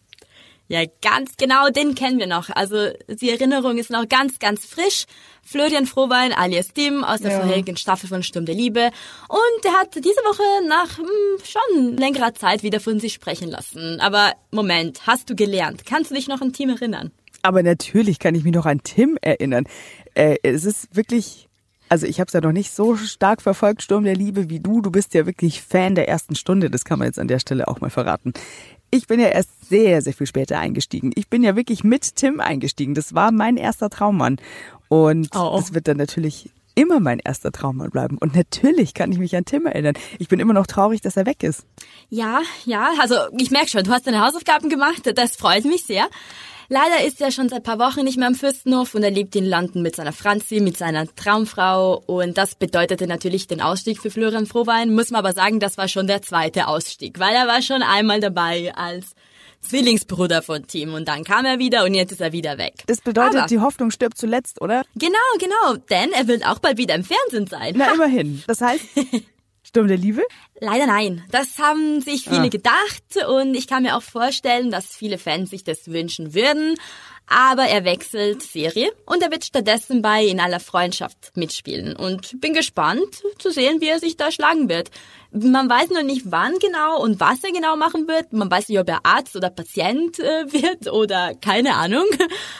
Ja, 0.68 0.82
ganz 1.02 1.36
genau, 1.36 1.68
den 1.68 1.94
kennen 1.94 2.18
wir 2.18 2.26
noch. 2.26 2.48
Also 2.50 2.90
die 3.08 3.30
Erinnerung 3.30 3.78
ist 3.78 3.90
noch 3.90 4.08
ganz, 4.08 4.38
ganz 4.38 4.64
frisch. 4.64 5.04
Florian 5.42 5.86
Frohwein 5.86 6.32
alias 6.32 6.72
Dim 6.72 7.04
aus 7.04 7.20
der 7.20 7.32
ja. 7.32 7.40
vorherigen 7.40 7.76
Staffel 7.76 8.08
von 8.08 8.22
Sturm 8.22 8.46
der 8.46 8.54
Liebe. 8.54 8.90
Und 9.28 9.64
der 9.64 9.72
hat 9.72 9.94
diese 9.94 10.06
Woche 10.06 10.68
nach 10.68 10.98
mh, 10.98 11.04
hm, 11.04 11.44
schon 11.44 11.96
längerer 11.96 12.32
Zeit 12.34 12.62
wieder 12.62 12.80
von 12.80 13.00
sich 13.00 13.12
sprechen 13.12 13.50
lassen. 13.50 14.00
Aber 14.00 14.32
Moment, 14.50 15.06
hast 15.06 15.28
du 15.28 15.34
gelernt? 15.34 15.84
Kannst 15.84 16.10
du 16.10 16.14
dich 16.14 16.28
noch 16.28 16.40
an 16.40 16.52
Tim 16.52 16.70
erinnern? 16.70 17.10
Aber 17.42 17.62
natürlich 17.62 18.18
kann 18.18 18.34
ich 18.34 18.44
mich 18.44 18.54
noch 18.54 18.66
an 18.66 18.82
Tim 18.84 19.18
erinnern. 19.20 19.64
Äh, 20.14 20.36
es 20.42 20.64
ist 20.64 20.94
wirklich 20.94 21.48
also 21.92 22.06
ich 22.06 22.20
habe 22.20 22.28
es 22.28 22.32
ja 22.32 22.40
noch 22.40 22.52
nicht 22.52 22.74
so 22.74 22.96
stark 22.96 23.42
verfolgt, 23.42 23.82
Sturm 23.82 24.04
der 24.04 24.16
Liebe, 24.16 24.48
wie 24.48 24.60
du. 24.60 24.80
Du 24.80 24.90
bist 24.90 25.12
ja 25.12 25.26
wirklich 25.26 25.60
Fan 25.60 25.94
der 25.94 26.08
ersten 26.08 26.34
Stunde, 26.34 26.70
das 26.70 26.86
kann 26.86 26.98
man 26.98 27.04
jetzt 27.04 27.18
an 27.18 27.28
der 27.28 27.38
Stelle 27.38 27.68
auch 27.68 27.82
mal 27.82 27.90
verraten. 27.90 28.32
Ich 28.90 29.08
bin 29.08 29.20
ja 29.20 29.28
erst 29.28 29.68
sehr, 29.68 30.00
sehr 30.00 30.14
viel 30.14 30.26
später 30.26 30.58
eingestiegen. 30.58 31.12
Ich 31.16 31.28
bin 31.28 31.42
ja 31.42 31.54
wirklich 31.54 31.84
mit 31.84 32.16
Tim 32.16 32.40
eingestiegen. 32.40 32.94
Das 32.94 33.14
war 33.14 33.30
mein 33.30 33.58
erster 33.58 33.90
Traummann. 33.90 34.38
Und 34.88 35.28
oh. 35.36 35.54
das 35.54 35.74
wird 35.74 35.86
dann 35.86 35.98
natürlich 35.98 36.48
immer 36.74 36.98
mein 36.98 37.18
erster 37.18 37.52
Traummann 37.52 37.90
bleiben. 37.90 38.16
Und 38.16 38.34
natürlich 38.34 38.94
kann 38.94 39.12
ich 39.12 39.18
mich 39.18 39.36
an 39.36 39.44
Tim 39.44 39.66
erinnern. 39.66 39.92
Ich 40.18 40.28
bin 40.28 40.40
immer 40.40 40.54
noch 40.54 40.66
traurig, 40.66 41.02
dass 41.02 41.18
er 41.18 41.26
weg 41.26 41.42
ist. 41.42 41.66
Ja, 42.08 42.40
ja, 42.64 42.88
also 43.00 43.16
ich 43.36 43.50
merke 43.50 43.68
schon, 43.68 43.84
du 43.84 43.90
hast 43.90 44.06
deine 44.06 44.24
Hausaufgaben 44.24 44.70
gemacht. 44.70 45.12
Das 45.14 45.36
freut 45.36 45.66
mich 45.66 45.84
sehr. 45.84 46.06
Leider 46.72 47.04
ist 47.06 47.20
er 47.20 47.30
schon 47.30 47.50
seit 47.50 47.64
paar 47.64 47.78
Wochen 47.78 48.02
nicht 48.02 48.16
mehr 48.16 48.28
am 48.28 48.34
Fürstenhof 48.34 48.94
und 48.94 49.02
er 49.02 49.10
lebt 49.10 49.36
in 49.36 49.44
London 49.44 49.82
mit 49.82 49.94
seiner 49.94 50.14
Franzi, 50.14 50.58
mit 50.58 50.78
seiner 50.78 51.06
Traumfrau 51.16 52.02
und 52.06 52.38
das 52.38 52.54
bedeutete 52.54 53.06
natürlich 53.06 53.46
den 53.46 53.60
Ausstieg 53.60 54.00
für 54.00 54.10
Florian 54.10 54.46
Frohwein. 54.46 54.94
Muss 54.94 55.10
man 55.10 55.18
aber 55.18 55.34
sagen, 55.34 55.60
das 55.60 55.76
war 55.76 55.86
schon 55.86 56.06
der 56.06 56.22
zweite 56.22 56.68
Ausstieg, 56.68 57.18
weil 57.18 57.34
er 57.34 57.46
war 57.46 57.60
schon 57.60 57.82
einmal 57.82 58.20
dabei 58.20 58.74
als 58.74 59.14
Zwillingsbruder 59.60 60.40
von 60.40 60.66
Tim 60.66 60.94
und 60.94 61.08
dann 61.08 61.24
kam 61.24 61.44
er 61.44 61.58
wieder 61.58 61.84
und 61.84 61.92
jetzt 61.92 62.12
ist 62.12 62.22
er 62.22 62.32
wieder 62.32 62.56
weg. 62.56 62.84
Das 62.86 63.02
bedeutet, 63.02 63.36
aber 63.36 63.48
die 63.48 63.60
Hoffnung 63.60 63.90
stirbt 63.90 64.16
zuletzt, 64.16 64.62
oder? 64.62 64.82
Genau, 64.94 65.18
genau, 65.38 65.76
denn 65.90 66.10
er 66.12 66.26
wird 66.26 66.46
auch 66.46 66.58
bald 66.58 66.78
wieder 66.78 66.94
im 66.94 67.04
Fernsehen 67.04 67.48
sein. 67.48 67.74
Na, 67.76 67.92
immerhin. 67.92 68.42
Das 68.46 68.62
heißt, 68.62 68.82
Sturm 69.72 69.88
der 69.88 69.96
Liebe? 69.96 70.22
Leider 70.60 70.86
nein. 70.86 71.24
Das 71.30 71.58
haben 71.58 72.02
sich 72.02 72.24
viele 72.24 72.42
ah. 72.42 72.48
gedacht 72.48 73.26
und 73.26 73.54
ich 73.54 73.66
kann 73.66 73.84
mir 73.84 73.96
auch 73.96 74.02
vorstellen, 74.02 74.70
dass 74.70 74.94
viele 74.94 75.16
Fans 75.16 75.48
sich 75.48 75.64
das 75.64 75.88
wünschen 75.88 76.34
würden. 76.34 76.76
aber 77.26 77.62
er 77.62 77.84
wechselt 77.84 78.42
Serie 78.42 78.92
und 79.06 79.22
er 79.22 79.30
wird 79.30 79.46
stattdessen 79.46 80.02
bei 80.02 80.26
In 80.26 80.40
aller 80.40 80.60
Freundschaft 80.60 81.34
mitspielen 81.36 81.96
und 81.96 82.38
bin 82.38 82.52
gespannt 82.52 83.22
zu 83.38 83.50
sehen, 83.50 83.80
wie 83.80 83.88
er 83.88 83.98
sich 83.98 84.18
da 84.18 84.30
schlagen 84.30 84.68
wird. 84.68 84.90
Man 85.30 85.70
weiß 85.70 85.88
noch 85.88 86.02
nicht 86.02 86.24
wann 86.26 86.58
genau 86.58 87.00
und 87.00 87.18
was 87.18 87.42
er 87.42 87.52
genau 87.52 87.76
machen 87.76 88.06
wird. 88.06 88.34
Man 88.34 88.50
weiß 88.50 88.68
nicht, 88.68 88.78
ob 88.78 88.90
er 88.90 89.06
Arzt 89.06 89.34
oder 89.36 89.48
Patient 89.48 90.18
äh, 90.18 90.52
wird 90.52 90.92
oder 90.92 91.34
keine 91.34 91.76
Ahnung. 91.76 92.04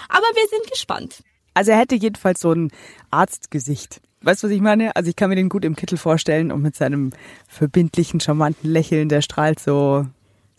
Aber 0.09 0.27
wir 0.33 0.49
sind 0.49 0.71
gespannt. 0.71 1.23
Also 1.53 1.73
er 1.73 1.79
hätte 1.79 1.97
jedenfalls 1.97 2.41
so 2.41 2.53
ein 2.53 2.71
Arztgesicht. 3.11 4.01
Weißt 4.23 4.43
du, 4.43 4.47
was 4.47 4.55
ich 4.55 4.61
meine? 4.61 4.95
Also 4.95 5.11
ich 5.11 5.17
kann 5.17 5.31
mir 5.31 5.37
den 5.37 5.49
gut 5.49 5.65
im 5.65 5.77
Kittel 5.77 5.99
vorstellen 5.99 6.53
und 6.53 6.63
mit 6.63 6.77
seinem 6.77 7.11
verbindlichen, 7.49 8.21
charmanten 8.21 8.71
Lächeln, 8.71 9.09
der 9.09 9.21
strahlt 9.21 9.59
so 9.59 10.07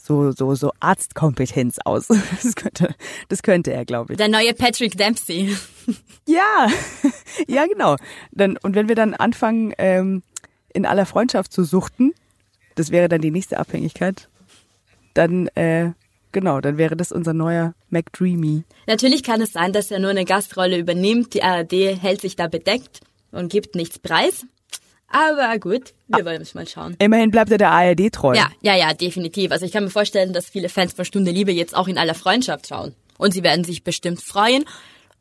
so, 0.04 0.34
so, 0.34 0.54
so 0.54 0.72
Arztkompetenz 0.82 1.80
aus. 1.86 2.10
Das 2.44 2.56
könnte, 2.56 2.94
das 3.30 3.42
könnte 3.42 3.72
er, 3.72 3.86
glaube 3.86 4.14
ich. 4.14 4.18
Der 4.18 4.28
neue 4.28 4.54
Patrick 4.54 4.98
Dempsey. 4.98 5.56
Ja, 6.28 6.68
ja, 7.48 7.66
genau. 7.68 7.96
Dann, 8.32 8.58
und 8.58 8.76
wenn 8.76 8.90
wir 8.90 8.96
dann 8.96 9.14
anfangen, 9.14 9.74
ähm, 9.78 10.24
in 10.74 10.86
aller 10.86 11.06
Freundschaft 11.06 11.54
zu 11.54 11.64
suchten, 11.64 12.14
das 12.76 12.92
wäre 12.92 13.08
dann 13.08 13.22
die 13.22 13.32
nächste 13.32 13.60
Abhängigkeit, 13.60 14.28
dann, 15.14 15.48
äh, 15.56 15.92
genau, 16.34 16.60
dann 16.60 16.78
wäre 16.78 16.98
das 16.98 17.14
unser 17.14 17.34
neuer 17.34 17.74
McDreamy. 17.90 18.64
Natürlich 18.88 19.24
kann 19.24 19.40
es 19.42 19.54
sein, 19.54 19.72
dass 19.72 19.90
er 19.90 20.00
nur 20.00 20.10
eine 20.10 20.26
Gastrolle 20.26 20.78
übernimmt. 20.78 21.34
Die 21.34 21.44
ARD 21.44 21.98
hält 22.02 22.20
sich 22.20 22.36
da 22.36 22.48
bedeckt 22.48 23.00
und 23.34 23.52
gibt 23.52 23.76
nichts 23.76 24.00
preis. 24.00 24.46
Aber 25.08 25.60
gut, 25.60 25.94
wir 26.08 26.26
wollen 26.26 26.42
es 26.42 26.56
mal 26.56 26.68
schauen. 26.68 26.96
Immerhin 26.98 27.30
bleibt 27.30 27.52
er 27.52 27.60
der 27.60 27.72
ARD 27.72 28.12
treu. 28.12 28.34
Ja, 28.36 28.52
ja, 28.62 28.76
ja, 28.76 28.94
definitiv. 28.94 29.52
Also 29.52 29.66
ich 29.66 29.72
kann 29.72 29.84
mir 29.84 29.92
vorstellen, 29.92 30.34
dass 30.34 30.50
viele 30.50 30.70
Fans 30.70 30.94
von 30.94 31.06
Stunde 31.06 31.30
Liebe 31.30 31.52
jetzt 31.52 31.76
auch 31.76 31.88
in 31.88 32.00
aller 32.00 32.16
Freundschaft 32.16 32.68
schauen. 32.68 32.96
Und 33.20 33.32
sie 33.32 33.44
werden 33.44 33.64
sich 33.64 33.84
bestimmt 33.84 34.22
freuen. 34.22 34.66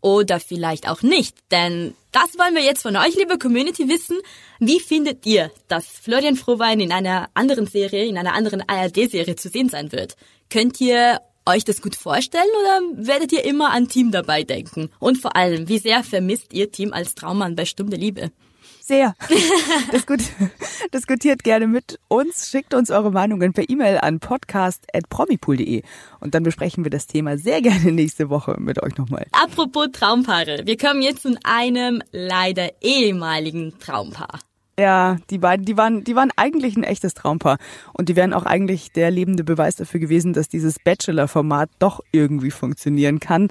Oder 0.00 0.40
vielleicht 0.40 0.88
auch 0.88 1.02
nicht. 1.02 1.36
Denn 1.52 1.94
das 2.10 2.36
wollen 2.38 2.54
wir 2.54 2.62
jetzt 2.62 2.82
von 2.82 2.96
euch, 2.96 3.14
liebe 3.16 3.38
Community, 3.38 3.88
wissen. 3.88 4.18
Wie 4.58 4.80
findet 4.80 5.26
ihr, 5.26 5.52
dass 5.68 5.86
Florian 5.86 6.36
Frohwein 6.36 6.80
in 6.80 6.90
einer 6.90 7.28
anderen 7.34 7.66
Serie, 7.66 8.06
in 8.06 8.18
einer 8.18 8.34
anderen 8.34 8.66
ARD-Serie 8.66 9.36
zu 9.36 9.48
sehen 9.48 9.68
sein 9.68 9.92
wird? 9.92 10.16
Könnt 10.50 10.80
ihr 10.80 11.20
euch 11.46 11.64
das 11.64 11.82
gut 11.82 11.96
vorstellen 11.96 12.44
oder 12.60 13.06
werdet 13.06 13.32
ihr 13.32 13.44
immer 13.44 13.70
an 13.70 13.88
Team 13.88 14.10
dabei 14.10 14.42
denken? 14.42 14.90
Und 14.98 15.18
vor 15.18 15.36
allem, 15.36 15.68
wie 15.68 15.78
sehr 15.78 16.04
vermisst 16.04 16.52
ihr 16.52 16.70
Team 16.70 16.92
als 16.92 17.14
Traummann 17.14 17.56
bei 17.56 17.64
Stunde 17.64 17.96
Liebe? 17.96 18.30
Sehr. 18.80 19.14
Diskut 19.92 20.20
diskutiert 20.92 21.44
gerne 21.44 21.68
mit 21.68 22.00
uns, 22.08 22.50
schickt 22.50 22.74
uns 22.74 22.90
eure 22.90 23.12
Meinungen 23.12 23.52
per 23.52 23.68
E-Mail 23.70 23.98
an 23.98 24.18
podcast.promipool.de 24.18 25.82
und 26.20 26.34
dann 26.34 26.42
besprechen 26.42 26.84
wir 26.84 26.90
das 26.90 27.06
Thema 27.06 27.38
sehr 27.38 27.62
gerne 27.62 27.92
nächste 27.92 28.28
Woche 28.28 28.56
mit 28.58 28.82
euch 28.82 28.96
nochmal. 28.96 29.26
Apropos 29.32 29.88
Traumpaare, 29.92 30.62
wir 30.64 30.76
kommen 30.76 31.00
jetzt 31.00 31.22
zu 31.22 31.36
einem 31.44 32.02
leider 32.10 32.70
ehemaligen 32.82 33.78
Traumpaar. 33.78 34.40
Ja, 34.78 35.18
die 35.30 35.38
beiden, 35.38 35.66
die 35.66 35.76
waren, 35.76 36.02
die 36.02 36.16
waren 36.16 36.30
eigentlich 36.36 36.76
ein 36.76 36.84
echtes 36.84 37.14
Traumpaar. 37.14 37.58
Und 37.92 38.08
die 38.08 38.16
wären 38.16 38.32
auch 38.32 38.44
eigentlich 38.44 38.92
der 38.92 39.10
lebende 39.10 39.44
Beweis 39.44 39.76
dafür 39.76 40.00
gewesen, 40.00 40.32
dass 40.32 40.48
dieses 40.48 40.78
Bachelor-Format 40.78 41.70
doch 41.78 42.00
irgendwie 42.10 42.50
funktionieren 42.50 43.20
kann 43.20 43.48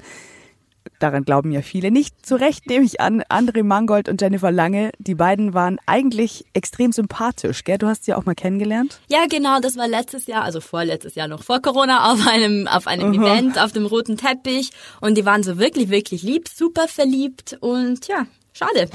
daran 0.98 1.24
glauben 1.24 1.50
ja 1.50 1.62
viele 1.62 1.90
nicht. 1.90 2.24
Zu 2.24 2.36
Recht 2.36 2.68
nehme 2.68 2.84
ich 2.84 3.00
an, 3.00 3.22
André 3.22 3.62
Mangold 3.62 4.08
und 4.08 4.20
Jennifer 4.20 4.50
Lange, 4.50 4.92
die 4.98 5.14
beiden 5.14 5.54
waren 5.54 5.78
eigentlich 5.86 6.44
extrem 6.54 6.92
sympathisch, 6.92 7.64
gell? 7.64 7.78
Du 7.78 7.86
hast 7.86 8.04
sie 8.04 8.14
auch 8.14 8.24
mal 8.24 8.34
kennengelernt? 8.34 9.00
Ja, 9.08 9.26
genau, 9.28 9.60
das 9.60 9.76
war 9.76 9.88
letztes 9.88 10.26
Jahr, 10.26 10.42
also 10.42 10.60
vorletztes 10.60 11.14
Jahr 11.14 11.28
noch 11.28 11.42
vor 11.42 11.60
Corona, 11.60 12.12
auf 12.12 12.26
einem, 12.26 12.68
auf 12.68 12.86
einem 12.86 13.12
uh 13.12 13.16
-huh. 13.16 13.26
Event, 13.26 13.58
auf 13.60 13.72
dem 13.72 13.86
roten 13.86 14.16
Teppich. 14.16 14.70
Und 15.00 15.16
die 15.16 15.26
waren 15.26 15.42
so 15.42 15.58
wirklich, 15.58 15.90
wirklich 15.90 16.22
lieb, 16.22 16.48
super 16.48 16.88
verliebt 16.88 17.56
und 17.60 18.06
ja, 18.08 18.26
schade. 18.52 18.88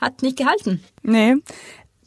Hat 0.00 0.22
nicht 0.22 0.38
gehalten. 0.38 0.80
Nee. 1.02 1.36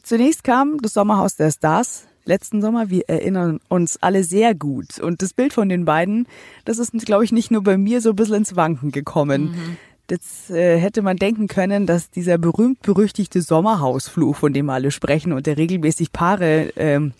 Zunächst 0.02 0.44
kam 0.44 0.78
das 0.80 0.92
Sommerhaus 0.92 1.36
der 1.36 1.50
Stars 1.50 2.06
letzten 2.24 2.62
Sommer. 2.62 2.90
Wir 2.90 3.08
erinnern 3.08 3.60
uns 3.68 4.02
alle 4.02 4.24
sehr 4.24 4.54
gut. 4.54 4.98
Und 4.98 5.22
das 5.22 5.32
Bild 5.32 5.52
von 5.52 5.68
den 5.68 5.84
beiden, 5.84 6.26
das 6.64 6.78
ist, 6.78 6.92
glaube 7.04 7.24
ich, 7.24 7.32
nicht 7.32 7.50
nur 7.50 7.62
bei 7.62 7.76
mir 7.76 8.00
so 8.00 8.10
ein 8.10 8.16
bisschen 8.16 8.36
ins 8.36 8.56
Wanken 8.56 8.92
gekommen. 8.92 9.52
Mhm. 9.52 9.76
Jetzt 10.10 10.50
äh, 10.50 10.78
hätte 10.78 11.00
man 11.00 11.16
denken 11.16 11.48
können, 11.48 11.86
dass 11.86 12.10
dieser 12.10 12.36
berühmt-berüchtigte 12.36 13.40
Sommerhausfluch, 13.40 14.36
von 14.36 14.52
dem 14.52 14.68
alle 14.68 14.90
sprechen 14.90 15.32
und 15.32 15.46
der 15.46 15.56
regelmäßig 15.56 16.12
Paare 16.12 16.72
ähm, 16.76 17.12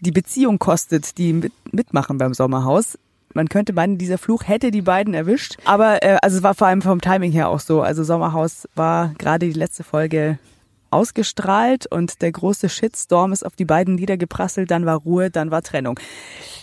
die 0.00 0.10
Beziehung 0.10 0.58
kostet, 0.58 1.18
die 1.18 1.32
mit, 1.32 1.52
mitmachen 1.70 2.18
beim 2.18 2.34
Sommerhaus. 2.34 2.98
Man 3.34 3.48
könnte 3.48 3.72
meinen, 3.72 3.98
dieser 3.98 4.18
Fluch 4.18 4.42
hätte 4.46 4.70
die 4.70 4.82
beiden 4.82 5.14
erwischt. 5.14 5.56
Aber 5.64 6.02
äh, 6.02 6.18
also 6.22 6.38
es 6.38 6.42
war 6.42 6.54
vor 6.54 6.66
allem 6.66 6.82
vom 6.82 7.00
Timing 7.00 7.32
her 7.32 7.48
auch 7.48 7.60
so. 7.60 7.82
Also 7.82 8.02
Sommerhaus 8.04 8.68
war 8.74 9.14
gerade 9.18 9.46
die 9.46 9.58
letzte 9.58 9.84
Folge 9.84 10.38
ausgestrahlt 10.90 11.86
und 11.86 12.22
der 12.22 12.32
große 12.32 12.68
Shitstorm 12.68 13.32
ist 13.32 13.44
auf 13.44 13.56
die 13.56 13.64
beiden 13.64 13.94
niedergeprasselt, 13.94 14.70
dann 14.70 14.86
war 14.86 14.96
Ruhe, 14.96 15.30
dann 15.30 15.50
war 15.50 15.62
Trennung. 15.62 15.98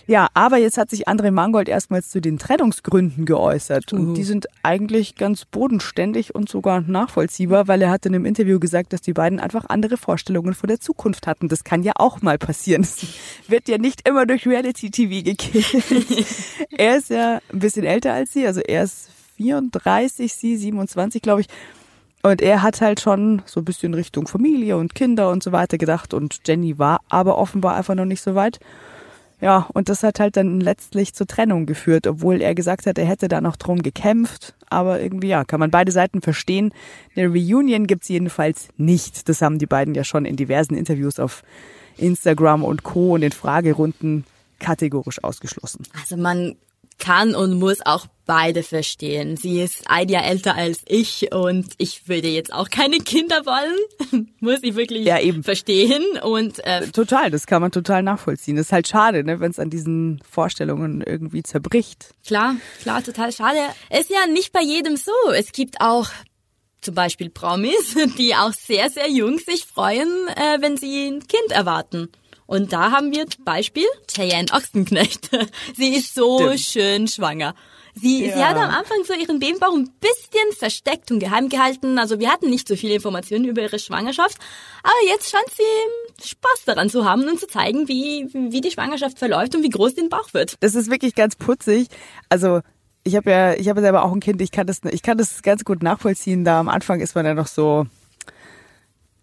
Ja, 0.07 0.29
aber 0.33 0.57
jetzt 0.57 0.77
hat 0.77 0.89
sich 0.89 1.07
André 1.09 1.31
Mangold 1.31 1.67
erstmals 1.67 2.09
zu 2.09 2.21
den 2.21 2.39
Trennungsgründen 2.39 3.25
geäußert 3.25 3.91
und 3.91 4.13
die 4.13 4.23
sind 4.23 4.47
eigentlich 4.63 5.15
ganz 5.15 5.43
bodenständig 5.43 6.33
und 6.33 6.47
sogar 6.47 6.79
nachvollziehbar, 6.79 7.67
weil 7.67 7.81
er 7.81 7.89
hat 7.89 8.05
in 8.05 8.15
einem 8.15 8.25
Interview 8.25 8.57
gesagt, 8.57 8.93
dass 8.93 9.01
die 9.01 9.11
beiden 9.11 9.41
einfach 9.41 9.65
andere 9.67 9.97
Vorstellungen 9.97 10.53
von 10.53 10.69
der 10.69 10.79
Zukunft 10.79 11.27
hatten. 11.27 11.49
Das 11.49 11.65
kann 11.65 11.83
ja 11.83 11.91
auch 11.95 12.21
mal 12.21 12.37
passieren. 12.37 12.83
Es 12.83 13.05
wird 13.49 13.67
ja 13.67 13.77
nicht 13.77 14.07
immer 14.07 14.25
durch 14.25 14.47
Reality 14.47 14.91
TV 14.91 15.23
gekillt. 15.23 16.25
er 16.77 16.97
ist 16.97 17.09
ja 17.09 17.41
ein 17.51 17.59
bisschen 17.59 17.83
älter 17.83 18.13
als 18.13 18.31
sie, 18.31 18.47
also 18.47 18.61
er 18.61 18.83
ist 18.83 19.09
34, 19.37 20.33
sie 20.33 20.57
27, 20.57 21.21
glaube 21.21 21.41
ich. 21.41 21.47
Und 22.27 22.41
er 22.41 22.61
hat 22.61 22.81
halt 22.81 22.99
schon 22.99 23.41
so 23.45 23.61
ein 23.61 23.65
bisschen 23.65 23.93
Richtung 23.93 24.27
Familie 24.27 24.77
und 24.77 24.95
Kinder 24.95 25.31
und 25.31 25.43
so 25.43 25.51
weiter 25.51 25.77
gedacht 25.77 26.13
und 26.13 26.41
Jenny 26.45 26.77
war 26.77 27.01
aber 27.09 27.37
offenbar 27.37 27.75
einfach 27.75 27.95
noch 27.95 28.05
nicht 28.05 28.21
so 28.21 28.35
weit. 28.35 28.59
Ja, 29.39 29.67
und 29.73 29.87
das 29.87 30.01
hat 30.01 30.19
halt 30.19 30.35
dann 30.35 30.59
letztlich 30.59 31.13
zur 31.13 31.27
Trennung 31.27 31.67
geführt, 31.67 32.07
obwohl 32.07 32.41
er 32.41 32.55
gesagt 32.55 32.87
hat, 32.87 32.97
er 32.97 33.05
hätte 33.05 33.27
da 33.27 33.39
noch 33.39 33.55
drum 33.55 33.83
gekämpft. 33.83 34.55
Aber 34.69 34.99
irgendwie, 34.99 35.27
ja, 35.27 35.45
kann 35.45 35.59
man 35.59 35.69
beide 35.69 35.91
Seiten 35.91 36.21
verstehen. 36.21 36.73
Eine 37.15 37.27
Reunion 37.27 37.85
gibt's 37.85 38.07
jedenfalls 38.07 38.69
nicht. 38.77 39.29
Das 39.29 39.41
haben 39.41 39.59
die 39.59 39.67
beiden 39.67 39.93
ja 39.93 40.03
schon 40.03 40.25
in 40.25 40.35
diversen 40.35 40.73
Interviews 40.73 41.19
auf 41.19 41.43
Instagram 41.97 42.63
und 42.63 42.83
Co. 42.83 43.13
und 43.13 43.21
in 43.21 43.31
Fragerunden 43.31 44.25
kategorisch 44.59 45.23
ausgeschlossen. 45.23 45.83
Also 45.93 46.17
man 46.17 46.55
kann 46.97 47.35
und 47.35 47.59
muss 47.59 47.85
auch 47.85 48.07
beide 48.25 48.61
verstehen. 48.61 49.37
Sie 49.37 49.61
ist 49.61 49.89
ein 49.89 50.09
Jahr 50.09 50.25
älter 50.25 50.55
als 50.55 50.81
ich 50.85 51.31
und 51.31 51.73
ich 51.77 52.07
würde 52.07 52.27
jetzt 52.27 52.53
auch 52.53 52.69
keine 52.69 52.97
Kinder 52.99 53.45
wollen. 53.45 54.27
muss 54.39 54.59
ich 54.61 54.75
wirklich 54.75 55.05
ja, 55.05 55.19
eben. 55.19 55.43
verstehen. 55.43 56.03
Und 56.21 56.63
äh, 56.65 56.87
Total, 56.89 57.31
das 57.31 57.47
kann 57.47 57.61
man 57.61 57.71
total 57.71 58.03
nachvollziehen. 58.03 58.57
Das 58.57 58.67
ist 58.67 58.71
halt 58.71 58.87
schade, 58.87 59.23
ne, 59.23 59.39
wenn 59.39 59.51
es 59.51 59.59
an 59.59 59.69
diesen 59.69 60.21
Vorstellungen 60.29 61.01
irgendwie 61.01 61.41
zerbricht. 61.41 62.13
Klar, 62.25 62.57
klar, 62.81 63.03
total 63.03 63.31
schade. 63.31 63.59
Ist 63.89 64.09
ja 64.09 64.27
nicht 64.27 64.51
bei 64.51 64.61
jedem 64.61 64.97
so. 64.97 65.11
Es 65.33 65.51
gibt 65.53 65.79
auch 65.81 66.09
zum 66.81 66.95
Beispiel 66.95 67.29
Promis, 67.29 67.95
die 68.17 68.35
auch 68.35 68.53
sehr, 68.53 68.89
sehr 68.89 69.09
jung 69.09 69.39
sich 69.39 69.65
freuen, 69.65 70.27
äh, 70.35 70.61
wenn 70.61 70.77
sie 70.77 71.07
ein 71.07 71.27
Kind 71.27 71.51
erwarten. 71.51 72.09
Und 72.47 72.73
da 72.73 72.91
haben 72.91 73.11
wir 73.11 73.25
Beispiel 73.45 73.85
Cheyenne 74.07 74.51
Ochsenknecht. 74.51 75.29
Sie 75.75 75.95
ist 75.95 76.15
so 76.15 76.39
Stimmt. 76.39 76.59
schön 76.59 77.07
schwanger. 77.07 77.53
Sie, 77.93 78.25
ja. 78.25 78.35
sie 78.35 78.43
hat 78.43 78.57
am 78.57 78.69
Anfang 78.69 79.03
so 79.05 79.13
ihren 79.13 79.39
Babybauch 79.39 79.73
ein 79.73 79.89
bisschen 79.99 80.51
versteckt 80.57 81.11
und 81.11 81.19
geheim 81.19 81.49
gehalten. 81.49 81.97
Also 81.97 82.19
wir 82.19 82.31
hatten 82.31 82.49
nicht 82.49 82.67
so 82.67 82.75
viele 82.75 82.95
Informationen 82.95 83.45
über 83.45 83.61
ihre 83.61 83.79
Schwangerschaft. 83.79 84.37
Aber 84.83 84.93
jetzt 85.09 85.31
scheint 85.31 85.49
sie 85.49 86.29
Spaß 86.29 86.65
daran 86.65 86.89
zu 86.89 87.05
haben 87.05 87.27
und 87.27 87.39
zu 87.39 87.47
zeigen, 87.47 87.87
wie, 87.87 88.27
wie 88.31 88.61
die 88.61 88.71
Schwangerschaft 88.71 89.17
verläuft 89.17 89.55
und 89.55 89.63
wie 89.63 89.69
groß 89.69 89.95
den 89.95 90.09
Bauch 90.09 90.33
wird. 90.33 90.55
Das 90.59 90.75
ist 90.75 90.91
wirklich 90.91 91.15
ganz 91.15 91.35
putzig. 91.35 91.87
Also 92.29 92.61
ich 93.03 93.15
habe 93.15 93.31
ja, 93.31 93.53
ich 93.53 93.67
habe 93.67 93.81
selber 93.81 94.03
auch 94.03 94.11
ein 94.11 94.19
Kind. 94.19 94.41
Ich 94.41 94.51
kann 94.51 94.67
das, 94.67 94.81
ich 94.91 95.01
kann 95.01 95.17
das 95.17 95.41
ganz 95.41 95.63
gut 95.63 95.81
nachvollziehen. 95.81 96.45
Da 96.45 96.59
am 96.59 96.69
Anfang 96.69 96.99
ist 96.99 97.15
man 97.15 97.25
ja 97.25 97.33
noch 97.33 97.47
so, 97.47 97.87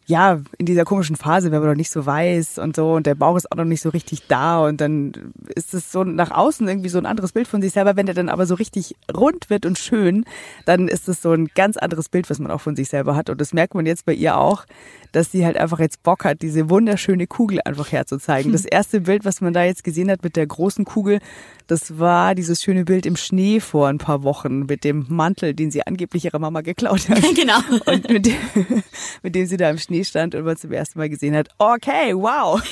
ja, 0.07 0.41
in 0.59 0.67
dieser 0.67 0.85
komischen 0.85 1.17
Phase, 1.17 1.51
wenn 1.51 1.61
man 1.61 1.71
noch 1.71 1.77
nicht 1.77 1.91
so 1.91 2.05
weiß 2.05 2.59
und 2.59 2.77
so 2.77 2.93
und 2.93 3.07
der 3.07 3.15
Bauch 3.15 3.37
ist 3.37 3.51
auch 3.51 3.57
noch 3.57 3.65
nicht 3.65 3.81
so 3.81 3.89
richtig 3.89 4.27
da 4.27 4.65
und 4.67 4.81
dann 4.81 5.33
ist 5.55 5.73
es 5.73 5.91
so 5.91 6.05
nach 6.05 6.31
außen 6.31 6.69
irgendwie 6.69 6.91
so 6.91 6.99
ein 6.99 7.07
anderes 7.07 7.33
Bild 7.33 7.49
von 7.49 7.63
sich 7.63 7.73
selber. 7.73 7.97
Wenn 7.97 8.07
der 8.07 8.15
dann 8.15 8.29
aber 8.29 8.47
so 8.47 8.55
richtig 8.55 8.97
rund 9.15 9.49
wird 9.49 9.65
und 9.65 9.79
schön, 9.79 10.25
dann 10.67 10.89
ist 10.89 11.09
es 11.09 11.23
so 11.23 11.33
ein 11.33 11.49
ganz 11.55 11.79
anderes 11.79 12.11
Bild, 12.11 12.29
was 12.29 12.39
man 12.39 12.51
auch 12.51 12.61
von 12.61 12.77
sich 12.77 12.91
selber 12.91 13.17
hat 13.17 13.31
und 13.31 13.41
das 13.41 13.55
merkt 13.55 13.75
man 13.75 13.87
jetzt 13.87 14.05
bei 14.05 14.13
ihr 14.13 14.37
auch, 14.37 14.67
dass 15.13 15.31
sie 15.31 15.47
halt 15.47 15.57
einfach 15.57 15.79
jetzt 15.79 16.03
Bock 16.03 16.25
hat, 16.25 16.43
diese 16.43 16.69
wunderschöne 16.69 17.27
Kugel 17.27 17.61
einfach 17.65 17.91
herzuzeigen. 17.93 18.53
Das 18.65 18.65
erste 18.65 19.01
Bild, 19.01 19.25
was 19.25 19.41
man 19.41 19.53
da 19.53 19.65
jetzt 19.65 19.83
gesehen 19.83 20.11
hat 20.11 20.23
mit 20.23 20.37
der 20.37 20.47
großen 20.47 20.85
Kugel, 20.85 21.19
das 21.67 21.99
war 21.99 22.35
dieses 22.35 22.63
schöne 22.63 22.85
Bild 22.85 23.07
im 23.07 23.17
Schnee 23.17 23.61
vor 23.61 23.89
ein 23.89 23.99
paar 23.99 24.23
Wochen 24.23 24.67
mit 24.67 24.85
dem 24.85 25.07
Mantel, 25.09 25.55
den 25.55 25.71
sie 25.71 25.87
angeblich 25.87 26.25
ihrer 26.25 26.39
Mama 26.39 26.61
geklaut 26.61 27.09
hat. 27.09 27.23
Genau. 27.35 27.59
Und 27.87 28.09
mit 28.11 28.27
dem, 28.27 28.37
mit 29.23 29.35
dem 29.35 29.47
sie 29.47 29.57
da 29.57 29.69
im 29.71 29.79
Schnee 29.79 30.05
stand 30.05 30.35
und 30.35 30.45
man 30.45 30.57
zum 30.57 30.73
ersten 30.73 30.99
Mal 30.99 31.09
gesehen 31.09 31.35
hat, 31.35 31.49
okay, 31.59 32.15
wow. 32.15 32.63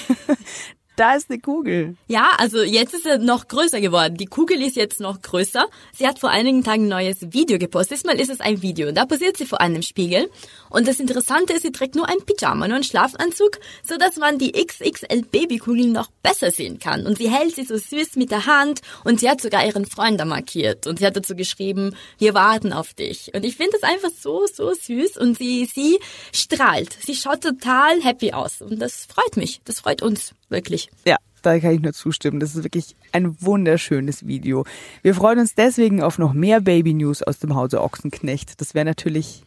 Da 1.02 1.16
ist 1.16 1.30
eine 1.30 1.40
Kugel. 1.40 1.96
Ja, 2.06 2.30
also 2.38 2.62
jetzt 2.62 2.94
ist 2.94 3.06
er 3.06 3.18
noch 3.18 3.48
größer 3.48 3.80
geworden. 3.80 4.16
Die 4.16 4.26
Kugel 4.26 4.62
ist 4.62 4.76
jetzt 4.76 5.00
noch 5.00 5.20
größer. 5.20 5.66
Sie 5.92 6.06
hat 6.06 6.20
vor 6.20 6.30
einigen 6.30 6.62
Tagen 6.62 6.84
ein 6.84 6.88
neues 6.90 7.32
Video 7.32 7.58
gepostet. 7.58 7.98
Diesmal 7.98 8.20
ist 8.20 8.30
es 8.30 8.40
ein 8.40 8.62
Video. 8.62 8.92
Da 8.92 9.04
posiert 9.04 9.36
sie 9.36 9.44
vor 9.44 9.60
einem 9.60 9.82
Spiegel. 9.82 10.30
Und 10.70 10.86
das 10.86 11.00
Interessante 11.00 11.54
ist, 11.54 11.62
sie 11.62 11.72
trägt 11.72 11.96
nur 11.96 12.08
ein 12.08 12.18
Pyjama, 12.24 12.68
nur 12.68 12.76
einen 12.76 12.84
Schlafanzug, 12.84 13.58
so 13.82 13.96
dass 13.96 14.16
man 14.16 14.38
die 14.38 14.52
XXL 14.52 15.22
Babykugeln 15.22 15.90
noch 15.90 16.08
besser 16.22 16.52
sehen 16.52 16.78
kann. 16.78 17.04
Und 17.04 17.18
sie 17.18 17.28
hält 17.28 17.56
sie 17.56 17.64
so 17.64 17.76
süß 17.76 18.14
mit 18.14 18.30
der 18.30 18.46
Hand 18.46 18.80
und 19.02 19.18
sie 19.18 19.28
hat 19.28 19.40
sogar 19.40 19.66
ihren 19.66 19.86
Freund 19.86 20.20
da 20.20 20.24
markiert. 20.24 20.86
Und 20.86 21.00
sie 21.00 21.06
hat 21.06 21.16
dazu 21.16 21.34
geschrieben, 21.34 21.96
wir 22.18 22.34
warten 22.34 22.72
auf 22.72 22.94
dich. 22.94 23.32
Und 23.34 23.44
ich 23.44 23.56
finde 23.56 23.72
das 23.72 23.90
einfach 23.90 24.10
so, 24.16 24.46
so 24.46 24.72
süß. 24.72 25.16
Und 25.16 25.36
sie, 25.36 25.64
sie 25.64 25.98
strahlt. 26.32 26.96
Sie 27.04 27.16
schaut 27.16 27.42
total 27.42 28.00
happy 28.04 28.32
aus. 28.32 28.62
Und 28.62 28.78
das 28.78 29.08
freut 29.12 29.36
mich. 29.36 29.60
Das 29.64 29.80
freut 29.80 30.00
uns. 30.00 30.32
Wirklich. 30.48 30.91
Ja, 31.04 31.16
da 31.42 31.58
kann 31.58 31.72
ich 31.72 31.80
nur 31.80 31.92
zustimmen. 31.92 32.40
Das 32.40 32.54
ist 32.54 32.64
wirklich 32.64 32.96
ein 33.12 33.36
wunderschönes 33.40 34.26
Video. 34.26 34.64
Wir 35.02 35.14
freuen 35.14 35.38
uns 35.38 35.54
deswegen 35.54 36.02
auf 36.02 36.18
noch 36.18 36.32
mehr 36.32 36.60
Baby 36.60 36.94
News 36.94 37.22
aus 37.22 37.38
dem 37.38 37.54
Hause 37.54 37.82
Ochsenknecht. 37.82 38.60
Das 38.60 38.74
wäre 38.74 38.84
natürlich 38.84 39.44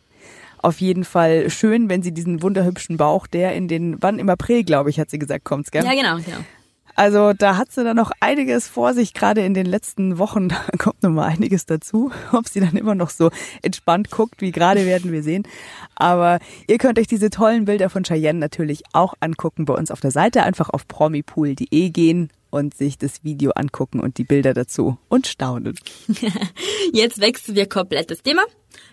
auf 0.59 0.81
jeden 0.81 1.03
Fall 1.03 1.49
schön, 1.49 1.89
wenn 1.89 2.01
sie 2.01 2.11
diesen 2.11 2.41
wunderhübschen 2.41 2.97
Bauch, 2.97 3.27
der 3.27 3.53
in 3.53 3.67
den, 3.67 4.01
wann 4.01 4.17
im 4.19 4.29
April, 4.29 4.63
glaube 4.63 4.89
ich, 4.89 4.99
hat 4.99 5.11
sie 5.11 5.19
gesagt, 5.19 5.45
kommt, 5.45 5.71
gell? 5.71 5.85
Ja, 5.85 5.93
genau, 5.93 6.17
genau. 6.17 6.43
Also 6.95 7.33
da 7.33 7.57
hat 7.57 7.71
sie 7.71 7.83
dann 7.83 7.97
noch 7.97 8.11
einiges 8.21 8.67
vor 8.67 8.93
sich, 8.93 9.13
gerade 9.13 9.41
in 9.41 9.53
den 9.53 9.65
letzten 9.65 10.17
Wochen, 10.17 10.49
da 10.49 10.63
kommt 10.77 11.03
noch 11.03 11.11
mal 11.11 11.27
einiges 11.27 11.65
dazu. 11.65 12.11
Ob 12.31 12.47
sie 12.47 12.61
dann 12.61 12.75
immer 12.75 12.95
noch 12.95 13.09
so 13.09 13.29
entspannt 13.61 14.09
guckt, 14.09 14.41
wie 14.41 14.51
gerade 14.51 14.85
werden 14.85 15.11
wir 15.11 15.21
sehen. 15.21 15.43
Aber 15.95 16.39
ihr 16.67 16.77
könnt 16.77 16.97
euch 16.97 17.07
diese 17.07 17.29
tollen 17.29 17.65
Bilder 17.65 17.89
von 17.89 18.03
Cheyenne 18.03 18.39
natürlich 18.39 18.83
auch 18.93 19.13
angucken 19.19 19.65
bei 19.65 19.73
uns 19.73 19.91
auf 19.91 19.99
der 19.99 20.11
Seite. 20.11 20.43
Einfach 20.43 20.69
auf 20.69 20.87
promipool.de 20.87 21.89
gehen 21.89 22.29
und 22.49 22.73
sich 22.73 22.97
das 22.97 23.23
Video 23.23 23.51
angucken 23.51 23.99
und 23.99 24.17
die 24.17 24.23
Bilder 24.23 24.53
dazu 24.53 24.97
und 25.09 25.27
staunen. 25.27 25.75
Jetzt 26.93 27.19
wechseln 27.19 27.55
wir 27.55 27.67
komplett 27.67 28.09
das 28.09 28.23
Thema. 28.23 28.43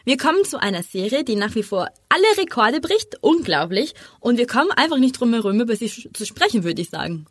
Wir 0.05 0.17
kommen 0.17 0.45
zu 0.45 0.61
einer 0.61 0.83
Serie, 0.83 1.23
die 1.23 1.37
nach 1.37 1.55
wie 1.55 1.63
vor 1.63 1.89
alle 2.09 2.43
Rekorde 2.43 2.81
bricht. 2.81 3.19
Unglaublich. 3.21 3.95
Und 4.19 4.39
wir 4.39 4.49
kommen 4.49 4.73
einfach 4.73 4.99
nicht 4.99 5.21
drum 5.21 5.33
herum, 5.33 5.61
über 5.61 5.77
sie 5.77 5.89
zu 5.89 6.27
sprechen, 6.27 6.65
würde 6.65 6.83
ich 6.83 6.91
sagen. 6.91 7.27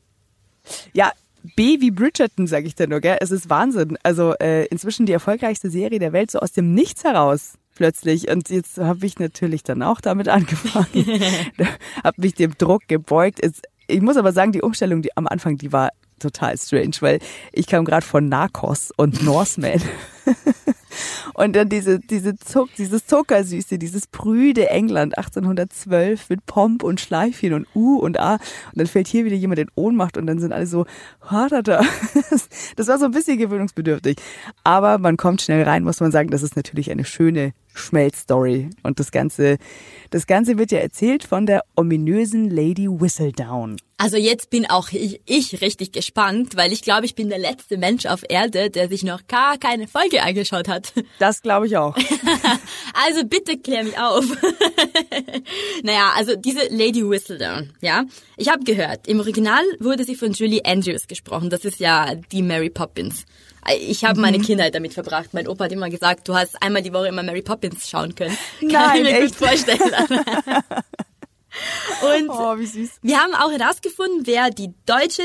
Ja, 0.94 1.12
B 1.56 1.82
wie 1.82 1.92
Bridgerton, 1.92 2.48
sage 2.48 2.68
ich 2.68 2.76
da 2.76 2.86
nur, 2.88 3.00
gell? 3.00 3.18
Es 3.20 3.32
ist 3.32 3.50
Wahnsinn. 3.50 3.98
Also 4.04 4.34
äh, 4.40 4.66
inzwischen 4.66 5.06
die 5.06 5.14
erfolgreichste 5.14 5.70
Serie 5.70 6.00
der 6.00 6.14
Welt, 6.14 6.32
so 6.32 6.40
aus 6.40 6.52
dem 6.52 6.74
Nichts 6.74 7.04
heraus 7.04 7.54
plötzlich. 7.76 8.30
Und 8.30 8.50
jetzt 8.50 8.78
habe 8.78 9.06
ich 9.06 9.18
natürlich 9.18 9.64
dann 9.64 9.82
auch 9.82 10.02
damit 10.02 10.28
angefangen. 10.28 10.86
habe 12.04 12.22
mich 12.22 12.36
dem 12.36 12.58
Druck 12.58 12.88
gebeugt. 12.88 13.40
Es, 13.42 13.54
ich 13.88 14.02
muss 14.02 14.18
aber 14.18 14.34
sagen, 14.34 14.52
die 14.52 14.62
Umstellung 14.62 15.02
die 15.02 15.16
am 15.18 15.28
Anfang, 15.28 15.58
die 15.58 15.72
war 15.72 15.90
total 16.20 16.58
strange, 16.58 16.96
weil 17.00 17.20
ich 17.52 17.68
kam 17.68 17.86
gerade 17.86 18.06
von 18.06 18.30
Narcos 18.30 18.92
und 18.96 19.24
Norseman. 19.24 19.82
Und 21.34 21.56
dann 21.56 21.70
diese, 21.70 22.00
diese 22.00 22.36
Zuck, 22.36 22.70
dieses 22.78 23.06
Zuckersüße, 23.06 23.78
dieses 23.78 24.08
prüde 24.08 24.70
England 24.70 25.18
1812 25.18 26.30
mit 26.30 26.46
Pomp 26.46 26.84
und 26.84 27.00
Schleifchen 27.00 27.54
und 27.54 27.68
U 27.76 27.98
und 27.98 28.20
A. 28.20 28.34
Und 28.34 28.42
dann 28.76 28.88
fällt 28.88 29.08
hier 29.08 29.26
wieder 29.26 29.36
jemand 29.36 29.60
in 29.60 29.70
Ohnmacht 29.76 30.18
und 30.18 30.28
dann 30.28 30.40
sind 30.40 30.52
alle 30.52 30.68
so, 30.68 30.86
da. 31.30 31.82
Das 32.76 32.88
war 32.88 32.98
so 32.98 33.06
ein 33.06 33.12
bisschen 33.12 33.38
gewöhnungsbedürftig. 33.38 34.18
Aber 34.64 34.98
man 34.98 35.18
kommt 35.18 35.42
schnell 35.42 35.64
rein, 35.64 35.84
muss 35.84 36.00
man 36.00 36.12
sagen. 36.12 36.30
Das 36.30 36.44
ist 36.44 36.56
natürlich 36.56 36.92
eine 36.92 37.06
schöne 37.06 37.54
Schmelzstory. 37.74 38.70
Und 38.84 39.00
das 39.00 39.12
Ganze, 39.12 39.58
das 40.10 40.28
Ganze 40.28 40.58
wird 40.58 40.72
ja 40.72 40.80
erzählt 40.80 41.24
von 41.24 41.46
der 41.46 41.64
ominösen 41.76 42.50
Lady 42.50 42.88
Whistledown. 42.88 43.78
Also 43.98 44.18
jetzt 44.18 44.50
bin 44.50 44.68
auch 44.68 44.90
ich, 44.92 45.22
ich 45.28 45.62
richtig 45.62 45.92
gespannt, 45.92 46.58
weil 46.58 46.74
ich 46.74 46.82
glaube, 46.82 47.06
ich 47.06 47.14
bin 47.14 47.30
der 47.30 47.38
letzte 47.38 47.78
Mensch 47.78 48.08
auf 48.08 48.24
Erde, 48.28 48.72
der 48.72 48.88
sich 48.88 49.04
noch 49.04 49.28
gar 49.28 49.60
keine 49.60 49.88
Folge 49.88 50.21
angeschaut 50.22 50.68
hat. 50.68 50.94
Das 51.20 51.42
glaube 51.42 51.68
ich 51.68 51.78
auch. 51.78 51.96
also 53.06 53.24
bitte 53.26 53.58
klär 53.58 53.84
mich 53.84 53.98
auf. 53.98 54.26
naja, 55.84 56.14
also 56.16 56.36
diese 56.36 56.62
Lady 56.70 57.08
Whistledown, 57.08 57.74
ja. 57.82 58.06
Ich 58.38 58.50
habe 58.50 58.64
gehört, 58.64 59.08
im 59.08 59.20
Original 59.20 59.64
wurde 59.80 60.04
sie 60.04 60.16
von 60.16 60.32
Julie 60.32 60.64
Andrews 60.66 61.08
gesprochen. 61.08 61.50
Das 61.50 61.64
ist 61.64 61.80
ja 61.80 62.16
die 62.16 62.42
Mary 62.42 62.70
Poppins. 62.70 63.26
Ich 63.80 64.04
habe 64.04 64.20
meine 64.20 64.40
mhm. 64.40 64.44
Kindheit 64.44 64.74
damit 64.74 64.94
verbracht. 64.94 65.34
Mein 65.34 65.48
Opa 65.48 65.66
hat 65.66 65.72
immer 65.72 65.90
gesagt, 65.90 66.28
du 66.28 66.36
hast 66.36 66.62
einmal 66.62 66.82
die 66.82 66.94
Woche 66.94 67.08
immer 67.08 67.24
Mary 67.24 67.44
Poppins 67.44 67.88
schauen 67.90 68.16
können. 68.16 68.36
Kann 68.60 68.70
Nein, 68.70 68.98
ich 68.98 69.04
mir 69.04 69.20
echt? 69.20 69.40
gut 69.40 69.48
vorstellen. 69.48 69.80
Und 72.02 72.30
oh, 72.30 72.58
wir 73.02 73.20
haben 73.20 73.36
auch 73.36 73.52
herausgefunden, 73.52 74.26
wer 74.26 74.50
die 74.50 74.74
deutsche 74.86 75.24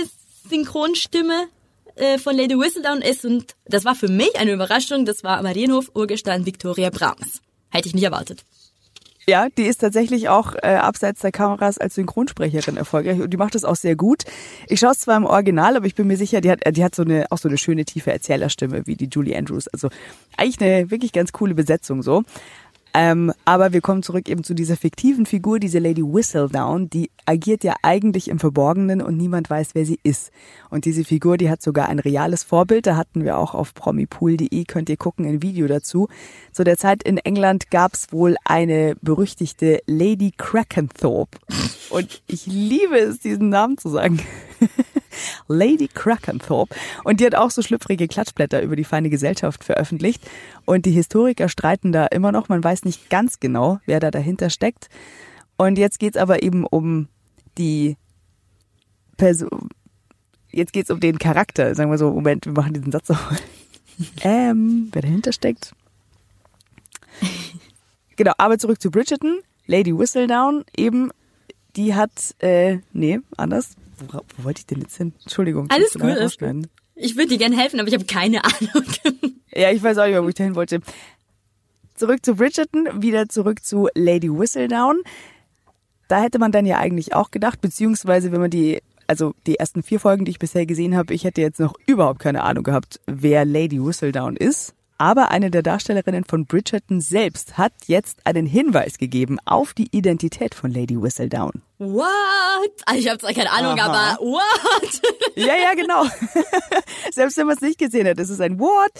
Synchronstimme 0.48 1.48
äh, 1.96 2.18
von 2.18 2.36
Lady 2.36 2.58
Whistledown 2.58 3.02
ist. 3.02 3.24
Und 3.24 3.54
das 3.64 3.84
war 3.84 3.94
für 3.94 4.08
mich 4.08 4.38
eine 4.38 4.52
Überraschung. 4.52 5.04
Das 5.04 5.24
war 5.24 5.42
Marienhof 5.42 5.90
Urgestein 5.94 6.46
Victoria 6.46 6.90
Brahms. 6.90 7.40
Hätte 7.70 7.88
ich 7.88 7.94
nicht 7.94 8.04
erwartet. 8.04 8.44
Ja, 9.28 9.48
die 9.48 9.64
ist 9.64 9.78
tatsächlich 9.78 10.28
auch 10.28 10.54
äh, 10.62 10.76
abseits 10.76 11.20
der 11.20 11.32
Kameras 11.32 11.78
als 11.78 11.96
Synchronsprecherin 11.96 12.76
erfolgreich 12.76 13.20
und 13.20 13.30
die 13.30 13.36
macht 13.36 13.56
es 13.56 13.64
auch 13.64 13.74
sehr 13.74 13.96
gut. 13.96 14.22
Ich 14.68 14.78
schaue 14.78 14.92
es 14.92 15.00
zwar 15.00 15.16
im 15.16 15.24
Original, 15.24 15.76
aber 15.76 15.86
ich 15.86 15.96
bin 15.96 16.06
mir 16.06 16.16
sicher, 16.16 16.40
die 16.40 16.48
hat, 16.48 16.60
die 16.76 16.84
hat 16.84 16.94
so 16.94 17.02
eine 17.02 17.26
auch 17.30 17.38
so 17.38 17.48
eine 17.48 17.58
schöne 17.58 17.84
tiefe 17.84 18.12
Erzählerstimme 18.12 18.86
wie 18.86 18.94
die 18.94 19.08
Julie 19.10 19.36
Andrews. 19.36 19.66
Also 19.66 19.88
eigentlich 20.36 20.60
eine 20.60 20.92
wirklich 20.92 21.10
ganz 21.10 21.32
coole 21.32 21.56
Besetzung 21.56 22.04
so. 22.04 22.22
Ähm, 22.98 23.30
aber 23.44 23.74
wir 23.74 23.82
kommen 23.82 24.02
zurück 24.02 24.26
eben 24.26 24.42
zu 24.42 24.54
dieser 24.54 24.74
fiktiven 24.74 25.26
Figur, 25.26 25.60
diese 25.60 25.80
Lady 25.80 26.02
Whistledown, 26.02 26.88
die 26.88 27.10
agiert 27.26 27.62
ja 27.62 27.74
eigentlich 27.82 28.28
im 28.28 28.38
Verborgenen 28.38 29.02
und 29.02 29.18
niemand 29.18 29.50
weiß, 29.50 29.74
wer 29.74 29.84
sie 29.84 30.00
ist. 30.02 30.30
Und 30.70 30.86
diese 30.86 31.04
Figur, 31.04 31.36
die 31.36 31.50
hat 31.50 31.60
sogar 31.60 31.90
ein 31.90 31.98
reales 31.98 32.42
Vorbild, 32.42 32.86
da 32.86 32.96
hatten 32.96 33.22
wir 33.22 33.36
auch 33.36 33.54
auf 33.54 33.74
promipool.de, 33.74 34.64
könnt 34.64 34.88
ihr 34.88 34.96
gucken, 34.96 35.26
ein 35.26 35.42
Video 35.42 35.66
dazu. 35.66 36.08
Zu 36.52 36.64
der 36.64 36.78
Zeit 36.78 37.02
in 37.02 37.18
England 37.18 37.70
gab 37.70 37.92
es 37.92 38.12
wohl 38.12 38.36
eine 38.46 38.94
berüchtigte 39.02 39.82
Lady 39.84 40.32
Krakenthorpe. 40.34 41.36
Und 41.90 42.22
ich 42.28 42.46
liebe 42.46 42.96
es, 42.96 43.18
diesen 43.18 43.50
Namen 43.50 43.76
zu 43.76 43.90
sagen. 43.90 44.22
Lady 45.48 45.88
Krakenthorpe. 45.88 46.74
Und 47.04 47.20
die 47.20 47.26
hat 47.26 47.34
auch 47.34 47.50
so 47.50 47.62
schlüpfrige 47.62 48.08
Klatschblätter 48.08 48.62
über 48.62 48.76
die 48.76 48.84
feine 48.84 49.10
Gesellschaft 49.10 49.64
veröffentlicht. 49.64 50.22
Und 50.64 50.86
die 50.86 50.92
Historiker 50.92 51.48
streiten 51.48 51.92
da 51.92 52.06
immer 52.06 52.32
noch. 52.32 52.48
Man 52.48 52.62
weiß 52.62 52.84
nicht 52.84 53.10
ganz 53.10 53.40
genau, 53.40 53.80
wer 53.86 54.00
da 54.00 54.10
dahinter 54.10 54.50
steckt. 54.50 54.88
Und 55.56 55.78
jetzt 55.78 55.98
geht's 55.98 56.16
aber 56.16 56.42
eben 56.42 56.64
um 56.64 57.08
die 57.58 57.96
Person. 59.16 59.70
Jetzt 60.50 60.72
geht's 60.72 60.90
um 60.90 61.00
den 61.00 61.18
Charakter. 61.18 61.74
Sagen 61.74 61.90
wir 61.90 61.98
so, 61.98 62.12
Moment, 62.12 62.46
wir 62.46 62.52
machen 62.52 62.74
diesen 62.74 62.92
Satz 62.92 63.08
nochmal. 63.08 63.38
ähm, 64.22 64.88
wer 64.92 65.02
dahinter 65.02 65.32
steckt. 65.32 65.74
Genau, 68.16 68.32
aber 68.38 68.58
zurück 68.58 68.80
zu 68.80 68.90
Bridgerton. 68.90 69.40
Lady 69.66 69.96
Whistledown, 69.96 70.64
eben, 70.76 71.10
die 71.74 71.94
hat, 71.94 72.34
äh, 72.38 72.78
nee, 72.92 73.18
anders 73.36 73.76
wo, 73.98 74.20
wo 74.36 74.44
wollte 74.44 74.60
ich 74.60 74.66
denn 74.66 74.80
jetzt 74.80 74.96
hin? 74.96 75.14
Entschuldigung. 75.22 75.68
Alles 75.70 75.94
gut, 75.94 76.02
alles 76.02 76.38
gut. 76.38 76.68
Ich 76.94 77.16
würde 77.16 77.28
dir 77.28 77.38
gerne 77.38 77.56
helfen, 77.56 77.78
aber 77.78 77.88
ich 77.88 77.94
habe 77.94 78.04
keine 78.04 78.42
Ahnung. 78.44 78.84
ja, 79.54 79.70
ich 79.70 79.82
weiß 79.82 79.98
auch 79.98 80.04
nicht 80.04 80.12
mehr, 80.12 80.24
wo 80.24 80.28
ich 80.28 80.34
da 80.34 80.44
hin 80.44 80.54
wollte. 80.54 80.80
Zurück 81.94 82.24
zu 82.24 82.34
Bridgerton, 82.34 83.02
wieder 83.02 83.28
zurück 83.28 83.64
zu 83.64 83.88
Lady 83.94 84.30
Whistledown. 84.30 85.02
Da 86.08 86.22
hätte 86.22 86.38
man 86.38 86.52
dann 86.52 86.66
ja 86.66 86.78
eigentlich 86.78 87.14
auch 87.14 87.30
gedacht, 87.30 87.60
beziehungsweise 87.60 88.32
wenn 88.32 88.40
man 88.40 88.50
die, 88.50 88.82
also 89.06 89.34
die 89.46 89.56
ersten 89.56 89.82
vier 89.82 90.00
Folgen, 90.00 90.24
die 90.24 90.30
ich 90.30 90.38
bisher 90.38 90.66
gesehen 90.66 90.96
habe, 90.96 91.14
ich 91.14 91.24
hätte 91.24 91.40
jetzt 91.40 91.60
noch 91.60 91.74
überhaupt 91.86 92.20
keine 92.20 92.44
Ahnung 92.44 92.64
gehabt, 92.64 93.00
wer 93.06 93.44
Lady 93.44 93.84
Whistledown 93.84 94.36
ist. 94.36 94.74
Aber 94.98 95.30
eine 95.30 95.50
der 95.50 95.62
Darstellerinnen 95.62 96.24
von 96.24 96.46
Bridgerton 96.46 97.00
selbst 97.00 97.58
hat 97.58 97.72
jetzt 97.86 98.20
einen 98.24 98.46
Hinweis 98.46 98.96
gegeben 98.96 99.38
auf 99.44 99.74
die 99.74 99.88
Identität 99.90 100.54
von 100.54 100.70
Lady 100.70 101.00
Whistledown. 101.00 101.62
What? 101.78 102.06
Also 102.86 103.00
ich 103.00 103.08
habe 103.08 103.18
zwar 103.18 103.34
keine 103.34 103.50
Ahnung, 103.50 103.78
Aha. 103.78 104.16
aber 104.16 104.24
what? 104.24 105.02
ja, 105.34 105.54
ja, 105.54 105.74
genau. 105.74 106.04
selbst 107.12 107.36
wenn 107.36 107.46
man 107.46 107.56
es 107.56 107.62
nicht 107.62 107.78
gesehen 107.78 108.08
hat, 108.08 108.18
ist 108.18 108.30
es 108.30 108.40
ein 108.40 108.58
What? 108.58 108.92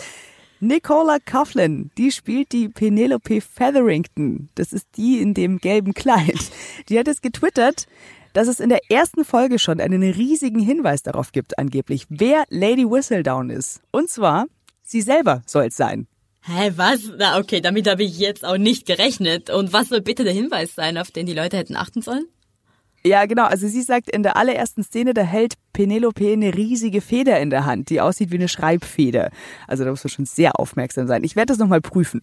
Nicola 0.59 1.17
Coughlin, 1.19 1.91
die 1.97 2.11
spielt 2.11 2.51
die 2.51 2.67
Penelope 2.69 3.41
Featherington. 3.41 4.49
Das 4.55 4.73
ist 4.73 4.87
die 4.97 5.21
in 5.21 5.33
dem 5.33 5.59
gelben 5.59 5.93
Kleid. 5.93 6.51
Die 6.89 6.97
hat 6.97 7.07
es 7.07 7.21
getwittert, 7.21 7.87
dass 8.33 8.47
es 8.47 8.59
in 8.59 8.69
der 8.69 8.79
ersten 8.89 9.25
Folge 9.25 9.59
schon 9.59 9.79
einen 9.79 10.03
riesigen 10.03 10.59
Hinweis 10.59 11.03
darauf 11.03 11.31
gibt, 11.31 11.57
angeblich, 11.57 12.05
wer 12.09 12.43
Lady 12.49 12.89
Whistledown 12.89 13.49
ist. 13.49 13.81
Und 13.91 14.09
zwar 14.09 14.45
Sie 14.89 15.01
selber 15.01 15.41
soll 15.45 15.65
es 15.65 15.75
sein. 15.75 16.07
Hä, 16.43 16.71
was? 16.77 17.11
Na 17.17 17.39
okay, 17.39 17.59
damit 17.59 17.89
habe 17.89 18.03
ich 18.03 18.19
jetzt 18.19 18.45
auch 18.45 18.57
nicht 18.57 18.85
gerechnet. 18.85 19.49
Und 19.49 19.73
was 19.73 19.89
soll 19.89 19.99
bitte 19.99 20.23
der 20.23 20.31
Hinweis 20.31 20.75
sein, 20.75 20.97
auf 20.97 21.11
den 21.11 21.25
die 21.25 21.33
Leute 21.33 21.57
hätten 21.57 21.75
achten 21.75 22.01
sollen? 22.01 22.25
Ja, 23.03 23.25
genau. 23.25 23.43
Also 23.43 23.67
sie 23.67 23.81
sagt, 23.81 24.09
in 24.09 24.23
der 24.23 24.37
allerersten 24.37 24.83
Szene, 24.83 25.13
da 25.13 25.23
hält 25.23 25.55
Penelope 25.73 26.31
eine 26.31 26.55
riesige 26.55 27.01
Feder 27.01 27.37
in 27.41 27.49
der 27.49 27.65
Hand, 27.65 27.89
die 27.89 27.99
aussieht 27.99 28.31
wie 28.31 28.35
eine 28.35 28.47
Schreibfeder. 28.47 29.29
Also 29.67 29.83
da 29.83 29.89
muss 29.89 30.05
man 30.05 30.11
schon 30.11 30.25
sehr 30.25 30.57
aufmerksam 30.57 31.05
sein. 31.05 31.25
Ich 31.25 31.35
werde 31.35 31.47
das 31.47 31.57
nochmal 31.57 31.81
prüfen. 31.81 32.21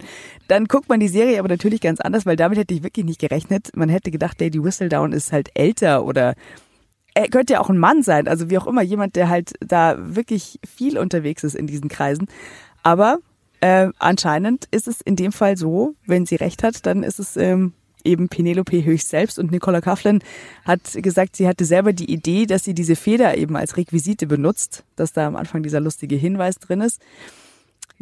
Dann 0.49 0.65
guckt 0.65 0.89
man 0.89 1.01
die 1.01 1.09
Serie 1.09 1.39
aber 1.39 1.49
natürlich 1.49 1.83
ganz 1.83 2.01
anders, 2.01 2.25
weil 2.25 2.37
damit 2.37 2.59
hätte 2.59 2.73
ich 2.73 2.83
wirklich 2.83 3.05
nicht 3.05 3.21
gerechnet. 3.21 3.77
Man 3.77 3.91
hätte 3.91 4.11
gedacht, 4.11 4.41
Lady 4.41 4.65
Whistledown 4.65 5.13
ist 5.13 5.33
halt 5.33 5.51
älter 5.53 6.07
oder 6.07 6.35
er 7.15 7.29
könnte 7.29 7.55
ja 7.55 7.61
auch 7.61 7.71
ein 7.71 7.79
Mann 7.79 8.03
sein, 8.03 8.29
also 8.29 8.51
wie 8.51 8.59
auch 8.59 8.67
immer, 8.67 8.83
jemand, 8.83 9.17
der 9.17 9.29
halt 9.29 9.55
da 9.61 9.97
wirklich 9.99 10.59
viel 10.67 10.99
unterwegs 10.99 11.45
ist 11.45 11.55
in 11.55 11.67
diesen 11.67 11.89
Kreisen. 11.89 12.27
Aber 12.83 13.19
äh, 13.61 13.89
anscheinend 13.99 14.67
ist 14.73 14.89
es 14.89 15.01
in 15.01 15.17
dem 15.17 15.33
Fall 15.33 15.57
so, 15.57 15.95
wenn 16.07 16.27
sie 16.27 16.35
recht 16.35 16.63
hat, 16.63 16.85
dann 16.87 17.03
ist 17.03 17.21
es 17.21 17.37
ähm, 17.37 17.73
eben 18.05 18.29
Penelope 18.29 18.85
höchst 18.85 19.09
selbst 19.09 19.39
und 19.39 19.51
Nicola 19.51 19.81
Coughlan 19.81 20.23
hat 20.65 20.81
gesagt, 20.95 21.37
sie 21.37 21.49
hatte 21.49 21.65
selber 21.65 21.93
die 21.93 22.13
Idee, 22.13 22.47
dass 22.47 22.65
sie 22.65 22.75
diese 22.75 22.97
Feder 22.97 23.37
eben 23.39 23.57
als 23.57 23.77
Requisite 23.77 24.27
benutzt, 24.27 24.85
dass 24.97 25.13
da 25.13 25.27
am 25.27 25.37
Anfang 25.37 25.63
dieser 25.63 25.81
lustige 25.81 26.17
Hinweis 26.17 26.57
drin 26.57 26.81
ist. 26.81 27.01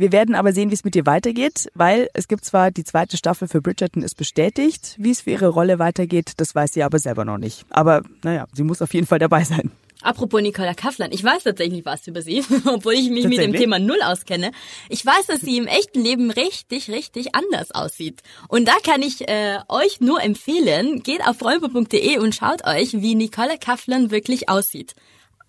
Wir 0.02 0.10
werden 0.10 0.34
aber 0.34 0.52
sehen, 0.52 0.70
wie 0.70 0.74
es 0.74 0.82
mit 0.82 0.96
ihr 0.96 1.06
weitergeht, 1.06 1.70
weil 1.74 2.08
es 2.12 2.26
gibt 2.26 2.44
zwar 2.44 2.72
die 2.72 2.82
zweite 2.82 3.16
Staffel 3.16 3.46
für 3.46 3.62
Bridgerton 3.62 4.02
ist 4.02 4.16
bestätigt, 4.16 4.96
wie 4.98 5.12
es 5.12 5.20
für 5.20 5.30
ihre 5.30 5.46
Rolle 5.46 5.78
weitergeht, 5.78 6.32
das 6.38 6.56
weiß 6.56 6.72
sie 6.72 6.82
aber 6.82 6.98
selber 6.98 7.24
noch 7.24 7.38
nicht. 7.38 7.64
Aber 7.70 8.02
naja, 8.24 8.48
sie 8.52 8.64
muss 8.64 8.82
auf 8.82 8.92
jeden 8.94 9.06
Fall 9.06 9.20
dabei 9.20 9.44
sein. 9.44 9.70
Apropos 10.00 10.42
Nicola 10.42 10.74
Kaffland, 10.74 11.14
ich 11.14 11.22
weiß 11.22 11.44
tatsächlich 11.44 11.84
was 11.84 12.04
über 12.08 12.20
sie, 12.20 12.42
obwohl 12.66 12.94
ich 12.94 13.10
mich 13.10 13.28
mit 13.28 13.38
dem 13.38 13.52
Thema 13.52 13.78
null 13.78 14.02
auskenne. 14.02 14.50
Ich 14.88 15.06
weiß, 15.06 15.26
dass 15.28 15.40
sie 15.42 15.56
im 15.56 15.68
echten 15.68 16.02
Leben 16.02 16.32
richtig, 16.32 16.90
richtig 16.90 17.36
anders 17.36 17.70
aussieht. 17.70 18.24
Und 18.48 18.66
da 18.66 18.74
kann 18.84 19.02
ich 19.02 19.28
äh, 19.28 19.60
euch 19.68 20.00
nur 20.00 20.20
empfehlen, 20.20 21.04
geht 21.04 21.24
auf 21.24 21.40
räuber.de 21.40 22.18
und 22.18 22.34
schaut 22.34 22.66
euch, 22.66 22.94
wie 22.94 23.14
Nicola 23.14 23.56
Kaffland 23.56 24.10
wirklich 24.10 24.48
aussieht. 24.48 24.96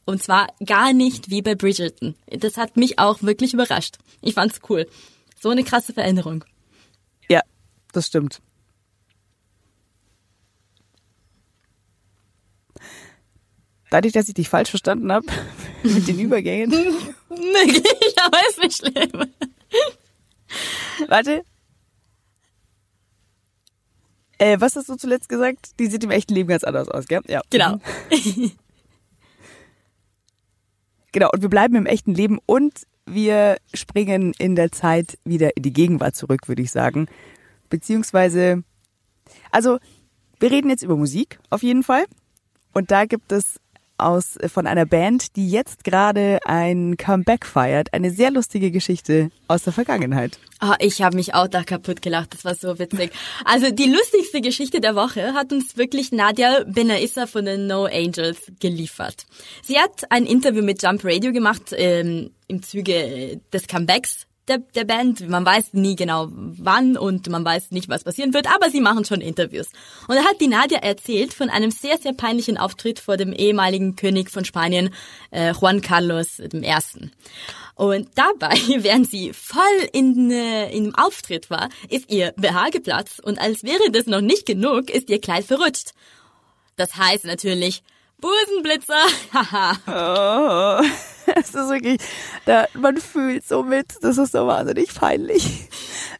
Und 0.06 0.22
zwar 0.22 0.48
gar 0.66 0.94
nicht 0.94 1.30
wie 1.30 1.42
bei 1.42 1.56
Bridgerton. 1.56 2.16
Das 2.28 2.58
hat 2.58 2.76
mich 2.76 3.00
auch 3.00 3.24
wirklich 3.24 3.54
überrascht. 3.54 3.98
Ich 4.22 4.34
fand's 4.34 4.60
cool. 4.70 4.88
So 5.40 5.50
eine 5.50 5.64
krasse 5.64 5.94
Veränderung. 5.94 6.44
Ja, 7.30 7.42
das 7.92 8.08
stimmt. 8.08 8.42
Dadurch, 13.90 14.14
dass 14.14 14.28
ich 14.28 14.34
dich 14.34 14.50
falsch 14.50 14.72
verstanden 14.72 15.12
habe 15.12 15.28
mit 15.84 16.08
den 16.08 16.20
Übergängen. 16.20 16.72
Möglich, 17.30 18.16
aber 18.24 18.40
ist 18.50 18.60
nicht 18.60 18.78
schlimm. 18.78 19.32
Warte. 21.08 21.44
Äh, 24.40 24.60
was 24.60 24.76
hast 24.76 24.90
du 24.90 24.96
zuletzt 24.96 25.30
gesagt? 25.30 25.80
Die 25.80 25.88
sieht 25.88 26.04
im 26.04 26.12
echten 26.12 26.34
Leben 26.34 26.50
ganz 26.50 26.64
anders 26.64 26.90
aus, 26.90 27.06
gell? 27.06 27.22
Ja. 27.28 27.42
Genau. 27.50 27.80
genau, 31.14 31.30
und 31.32 31.42
wir 31.42 31.50
bleiben 31.50 31.76
im 31.76 31.86
echten 31.86 32.14
Leben 32.14 32.40
und 32.46 32.84
wir 33.06 33.58
springen 33.74 34.34
in 34.38 34.56
der 34.56 34.72
Zeit 34.72 35.18
wieder 35.24 35.56
in 35.56 35.64
die 35.64 35.74
Gegenwart 35.74 36.16
zurück, 36.16 36.48
würde 36.50 36.62
ich 36.62 36.72
sagen. 36.72 37.08
Beziehungsweise, 37.70 38.64
also, 39.52 39.80
wir 40.40 40.52
reden 40.52 40.70
jetzt 40.70 40.84
über 40.84 40.98
Musik 40.98 41.40
auf 41.50 41.64
jeden 41.64 41.84
Fall. 41.84 42.04
Und 42.74 42.92
da 42.92 43.06
gibt 43.06 43.32
es 43.32 43.60
aus 44.04 44.38
von 44.48 44.68
einer 44.68 44.86
Band, 44.86 45.36
die 45.36 45.50
jetzt 45.50 45.84
gerade 45.84 46.40
ein 46.46 46.98
Comeback 46.98 47.46
feiert. 47.46 47.94
Eine 47.94 48.12
sehr 48.12 48.32
lustige 48.32 48.72
Geschichte 48.72 49.30
aus 49.48 49.64
der 49.64 49.74
Vergangenheit. 49.74 50.40
Oh, 50.62 50.74
ich 50.80 51.02
habe 51.02 51.16
mich 51.16 51.34
auch 51.34 51.48
da 51.48 51.64
kaputt 51.64 52.02
gelacht. 52.02 52.34
Das 52.34 52.46
war 52.46 52.56
so 52.56 52.80
witzig. 52.80 53.12
Also 53.46 53.72
die 53.72 53.90
lustigste 53.90 54.42
Geschichte 54.42 54.80
der 54.80 54.96
Woche 54.96 55.34
hat 55.34 55.52
uns 55.52 55.78
wirklich 55.78 56.12
Nadia 56.12 56.64
Benaissa 56.66 57.28
von 57.28 57.46
den 57.46 57.68
No 57.68 57.86
Angels 57.86 58.52
geliefert. 58.60 59.26
Sie 59.62 59.78
hat 59.78 60.10
ein 60.10 60.26
Interview 60.26 60.64
mit 60.64 60.82
Jump 60.82 61.02
Radio 61.04 61.34
gemacht 61.34 61.74
ähm, 61.76 62.32
im 62.48 62.64
Zuge 62.64 63.42
des 63.52 63.68
Comebacks 63.68 64.28
der, 64.48 64.60
der 64.60 64.84
Band. 64.84 65.28
Man 65.30 65.46
weiß 65.46 65.74
nie 65.74 65.96
genau 65.96 66.28
wann 66.32 66.98
und 66.98 67.30
man 67.30 67.46
weiß 67.46 67.72
nicht, 67.72 67.90
was 67.90 68.04
passieren 68.04 68.34
wird, 68.34 68.54
aber 68.54 68.70
sie 68.70 68.82
machen 68.82 69.06
schon 69.06 69.22
Interviews. 69.22 69.68
Und 70.08 70.16
da 70.16 70.24
hat 70.24 70.42
die 70.42 70.48
Nadia 70.48 70.80
erzählt 70.80 71.34
von 71.34 71.50
einem 71.50 71.72
sehr, 71.72 71.98
sehr 71.98 72.14
peinlichen 72.14 72.58
Auftritt 72.58 73.00
vor 73.00 73.18
dem 73.18 73.34
ehemaligen 73.34 73.96
König 73.96 74.30
von 74.30 74.46
Spanien, 74.46 74.94
äh, 75.32 75.54
Juan 75.54 75.82
Carlos 75.82 76.40
I. 76.40 76.76
Und 77.76 78.10
dabei, 78.16 78.56
während 78.78 79.10
sie 79.10 79.34
voll 79.34 79.62
in, 79.94 80.32
äh, 80.32 80.70
in 80.72 80.94
Auftritt 80.96 81.50
war, 81.50 81.70
ist 81.90 82.12
ihr 82.12 82.34
BH 82.38 82.70
geplatzt 82.70 83.24
und 83.24 83.40
als 83.40 83.64
wäre 83.64 83.92
das 83.92 84.06
noch 84.06 84.22
nicht 84.22 84.46
genug, 84.46 84.90
ist 84.90 85.10
ihr 85.10 85.20
Kleid 85.20 85.46
verrutscht. 85.46 85.94
Das 86.76 86.96
heißt 86.96 87.26
natürlich, 87.26 87.84
Busenblitzer. 88.20 89.04
Haha. 89.34 90.82
oh, 90.82 91.13
es 91.36 91.50
ist 91.50 91.70
wirklich, 91.70 92.00
da, 92.46 92.68
man 92.74 92.98
fühlt 92.98 93.48
so 93.48 93.64
mit. 93.64 93.88
Das 94.02 94.18
ist 94.18 94.32
so 94.32 94.48
wahnsinnig 94.48 94.94
peinlich. 94.94 95.68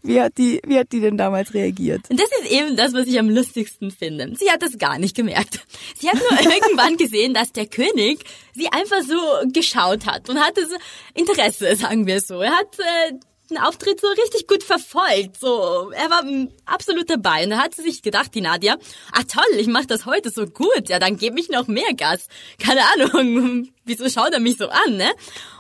Wie 0.02 0.22
hat 0.22 0.38
die, 0.38 0.62
wie 0.66 0.78
hat 0.78 0.92
die 0.92 1.00
denn 1.00 1.18
damals 1.18 1.54
reagiert? 1.54 2.10
Und 2.10 2.20
das 2.20 2.30
ist 2.42 2.52
eben 2.52 2.76
das, 2.76 2.94
was 2.94 3.08
ich 3.08 3.20
am 3.20 3.30
lustigsten 3.30 3.92
finde. 3.92 4.34
Sie 4.36 4.50
hat 4.52 4.62
das 4.62 4.78
gar 4.78 5.00
nicht 5.00 5.16
gemerkt. 5.16 5.66
Sie 6.00 6.10
hat 6.10 6.16
nur 6.16 6.40
irgendwann 6.54 6.98
gesehen, 6.98 7.34
dass 7.34 7.52
der 7.52 7.68
König 7.68 8.24
sie 8.54 8.68
einfach 8.72 9.02
so 9.02 9.18
geschaut 9.52 10.06
hat 10.06 10.30
und 10.30 10.40
hatte 10.40 10.68
so 10.68 10.76
Interesse, 11.14 11.76
sagen 11.76 12.06
wir 12.06 12.22
so. 12.22 12.42
Er 12.42 12.52
hat 12.52 12.80
äh, 12.80 13.14
den 13.54 13.64
Auftritt 13.64 14.02
so 14.02 14.08
richtig 14.08 14.48
gut 14.48 14.64
verfolgt. 14.64 15.40
So, 15.40 15.92
er 15.92 16.10
war 16.10 16.24
absolut 16.66 17.10
dabei. 17.10 17.44
Und 17.44 17.52
da 17.52 17.58
hat 17.58 17.76
sie 17.76 17.84
sich 17.84 18.02
gedacht, 18.02 18.34
die 18.34 18.42
Nadia, 18.42 18.78
ah 19.12 19.24
toll, 19.24 19.58
ich 19.58 19.68
mache 19.68 19.88
das 19.88 20.06
heute 20.06 20.30
so 20.30 20.46
gut. 20.46 20.90
Ja, 20.90 21.00
dann 21.00 21.18
gebe 21.18 21.40
ich 21.40 21.50
noch 21.50 21.68
mehr 21.68 21.94
Gas. 21.96 22.28
Keine 22.60 22.82
Ahnung, 22.94 23.70
wieso 23.86 24.10
schaut 24.10 24.34
er 24.34 24.40
mich 24.40 24.58
so 24.58 24.70
an, 24.70 24.98
ne? 24.98 25.12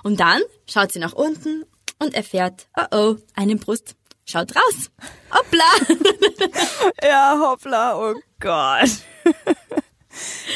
Und 0.04 0.20
dann 0.20 0.42
schaut 0.70 0.92
sie 0.92 1.00
nach 1.00 1.14
unten 1.14 1.66
und 2.00 2.14
erfährt, 2.14 2.68
oh 2.78 2.86
oh, 2.92 3.16
eine 3.36 3.56
Brust. 3.56 3.96
Schaut 4.26 4.56
raus. 4.56 4.90
Hoppla. 5.34 5.98
ja, 7.04 7.38
hoppla, 7.40 7.98
oh 7.98 8.16
Gott. 8.40 8.90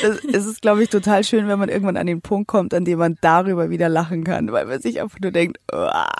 Das, 0.01 0.23
es 0.23 0.45
ist, 0.45 0.61
glaube 0.61 0.83
ich, 0.83 0.89
total 0.89 1.23
schön, 1.23 1.47
wenn 1.47 1.57
man 1.57 1.69
irgendwann 1.69 1.97
an 1.97 2.05
den 2.07 2.21
Punkt 2.21 2.47
kommt, 2.47 2.73
an 2.73 2.85
dem 2.85 2.99
man 2.99 3.17
darüber 3.21 3.69
wieder 3.69 3.89
lachen 3.89 4.23
kann, 4.23 4.51
weil 4.51 4.65
man 4.65 4.79
sich 4.81 5.01
einfach 5.01 5.19
nur 5.19 5.31
denkt, 5.31 5.59
Uah. 5.71 6.11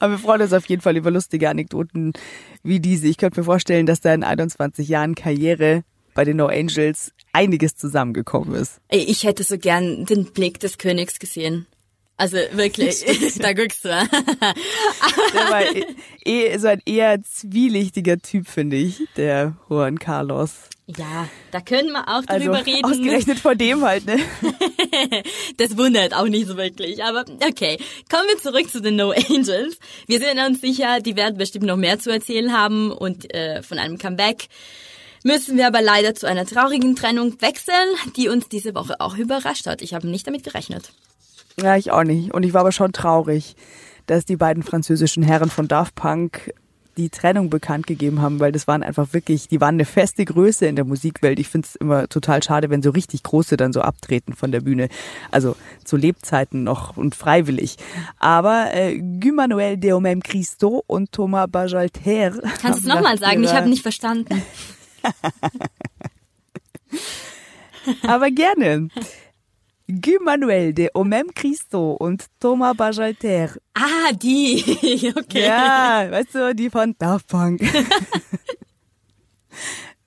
Aber 0.00 0.14
wir 0.14 0.18
freuen 0.18 0.42
uns 0.42 0.52
auf 0.52 0.66
jeden 0.66 0.82
Fall 0.82 0.96
über 0.96 1.10
lustige 1.10 1.48
Anekdoten 1.48 2.14
wie 2.62 2.80
diese. 2.80 3.06
Ich 3.06 3.18
könnte 3.18 3.38
mir 3.38 3.44
vorstellen, 3.44 3.86
dass 3.86 4.00
da 4.00 4.12
in 4.12 4.24
21 4.24 4.88
Jahren 4.88 5.14
Karriere 5.14 5.84
bei 6.14 6.24
den 6.24 6.38
No 6.38 6.46
Angels 6.46 7.12
einiges 7.32 7.76
zusammengekommen 7.76 8.54
ist. 8.54 8.80
Ich 8.90 9.24
hätte 9.24 9.44
so 9.44 9.58
gern 9.58 10.06
den 10.06 10.24
Blick 10.32 10.58
des 10.58 10.78
Königs 10.78 11.18
gesehen. 11.18 11.66
Also 12.20 12.36
wirklich, 12.52 13.02
da 13.38 13.54
guckst 13.54 13.82
du. 13.82 13.88
der 13.88 15.50
war 15.50 15.62
eh, 15.62 15.84
eh, 16.26 16.58
so 16.58 16.68
ein 16.68 16.82
eher 16.84 17.22
zwielichtiger 17.22 18.18
Typ, 18.18 18.46
finde 18.46 18.76
ich, 18.76 19.00
der 19.16 19.56
Juan 19.70 19.98
Carlos. 19.98 20.68
Ja, 20.98 21.30
da 21.50 21.62
können 21.62 21.92
wir 21.92 22.06
auch 22.08 22.22
drüber 22.26 22.58
also, 22.58 22.70
reden. 22.70 22.84
Ausgerechnet 22.84 23.38
vor 23.38 23.54
dem 23.54 23.82
halt, 23.82 24.04
ne? 24.04 24.18
das 25.56 25.78
wundert 25.78 26.12
auch 26.12 26.26
nicht 26.26 26.46
so 26.46 26.58
wirklich. 26.58 27.02
Aber 27.02 27.24
okay, 27.48 27.78
kommen 28.10 28.28
wir 28.28 28.36
zurück 28.36 28.70
zu 28.70 28.82
den 28.82 28.96
No 28.96 29.12
Angels. 29.12 29.78
Wir 30.06 30.18
sind 30.18 30.38
uns 30.46 30.60
sicher, 30.60 31.00
die 31.00 31.16
werden 31.16 31.38
bestimmt 31.38 31.64
noch 31.64 31.78
mehr 31.78 32.00
zu 32.00 32.10
erzählen 32.10 32.52
haben 32.52 32.92
und 32.92 33.32
äh, 33.32 33.62
von 33.62 33.78
einem 33.78 33.96
Comeback 33.96 34.48
müssen 35.22 35.56
wir 35.56 35.66
aber 35.66 35.80
leider 35.80 36.14
zu 36.14 36.26
einer 36.26 36.44
traurigen 36.44 36.96
Trennung 36.96 37.40
wechseln, 37.40 37.88
die 38.16 38.28
uns 38.28 38.50
diese 38.50 38.74
Woche 38.74 39.00
auch 39.00 39.16
überrascht 39.16 39.66
hat. 39.66 39.80
Ich 39.80 39.94
habe 39.94 40.06
nicht 40.06 40.26
damit 40.26 40.44
gerechnet. 40.44 40.92
Ja, 41.58 41.76
ich 41.76 41.90
auch 41.90 42.04
nicht. 42.04 42.32
Und 42.32 42.44
ich 42.44 42.54
war 42.54 42.62
aber 42.62 42.72
schon 42.72 42.92
traurig, 42.92 43.56
dass 44.06 44.24
die 44.24 44.36
beiden 44.36 44.62
französischen 44.62 45.22
Herren 45.22 45.50
von 45.50 45.68
Daft 45.68 45.94
Punk 45.94 46.52
die 46.96 47.08
Trennung 47.08 47.50
bekannt 47.50 47.86
gegeben 47.86 48.20
haben, 48.20 48.40
weil 48.40 48.52
das 48.52 48.66
waren 48.66 48.82
einfach 48.82 49.12
wirklich, 49.12 49.48
die 49.48 49.60
waren 49.60 49.76
eine 49.76 49.84
feste 49.84 50.24
Größe 50.24 50.66
in 50.66 50.76
der 50.76 50.84
Musikwelt. 50.84 51.38
Ich 51.38 51.48
finde 51.48 51.68
es 51.68 51.76
immer 51.76 52.08
total 52.08 52.42
schade, 52.42 52.70
wenn 52.70 52.82
so 52.82 52.90
richtig 52.90 53.22
große 53.22 53.56
dann 53.56 53.72
so 53.72 53.80
abtreten 53.80 54.34
von 54.34 54.52
der 54.52 54.60
Bühne. 54.60 54.88
Also 55.30 55.56
zu 55.84 55.96
Lebzeiten 55.96 56.64
noch 56.64 56.96
und 56.96 57.14
freiwillig. 57.14 57.76
Aber 58.18 58.74
äh, 58.74 58.98
Guy-Manuel 58.98 59.76
Deomem 59.76 60.22
Christo 60.22 60.82
und 60.86 61.12
Thomas 61.12 61.48
Bajalter. 61.50 62.32
Kannst 62.60 62.84
du 62.84 62.88
es 62.88 62.94
nochmal 62.94 63.18
sagen? 63.18 63.44
Ich 63.44 63.54
habe 63.54 63.68
nicht 63.68 63.82
verstanden. 63.82 64.42
Aber 68.06 68.30
gerne. 68.30 68.88
Guy 69.92 70.18
Manuel 70.22 70.72
de 70.72 70.90
Omem 70.94 71.34
Christo 71.34 71.92
und 71.92 72.26
Thomas 72.38 72.76
Bajalter. 72.76 73.56
Ah, 73.74 74.12
die. 74.12 75.12
Okay. 75.16 75.46
Ja, 75.46 76.06
weißt 76.10 76.34
du, 76.34 76.54
die 76.54 76.70
von 76.70 76.94
Daft 76.98 77.28
Punk. 77.28 77.60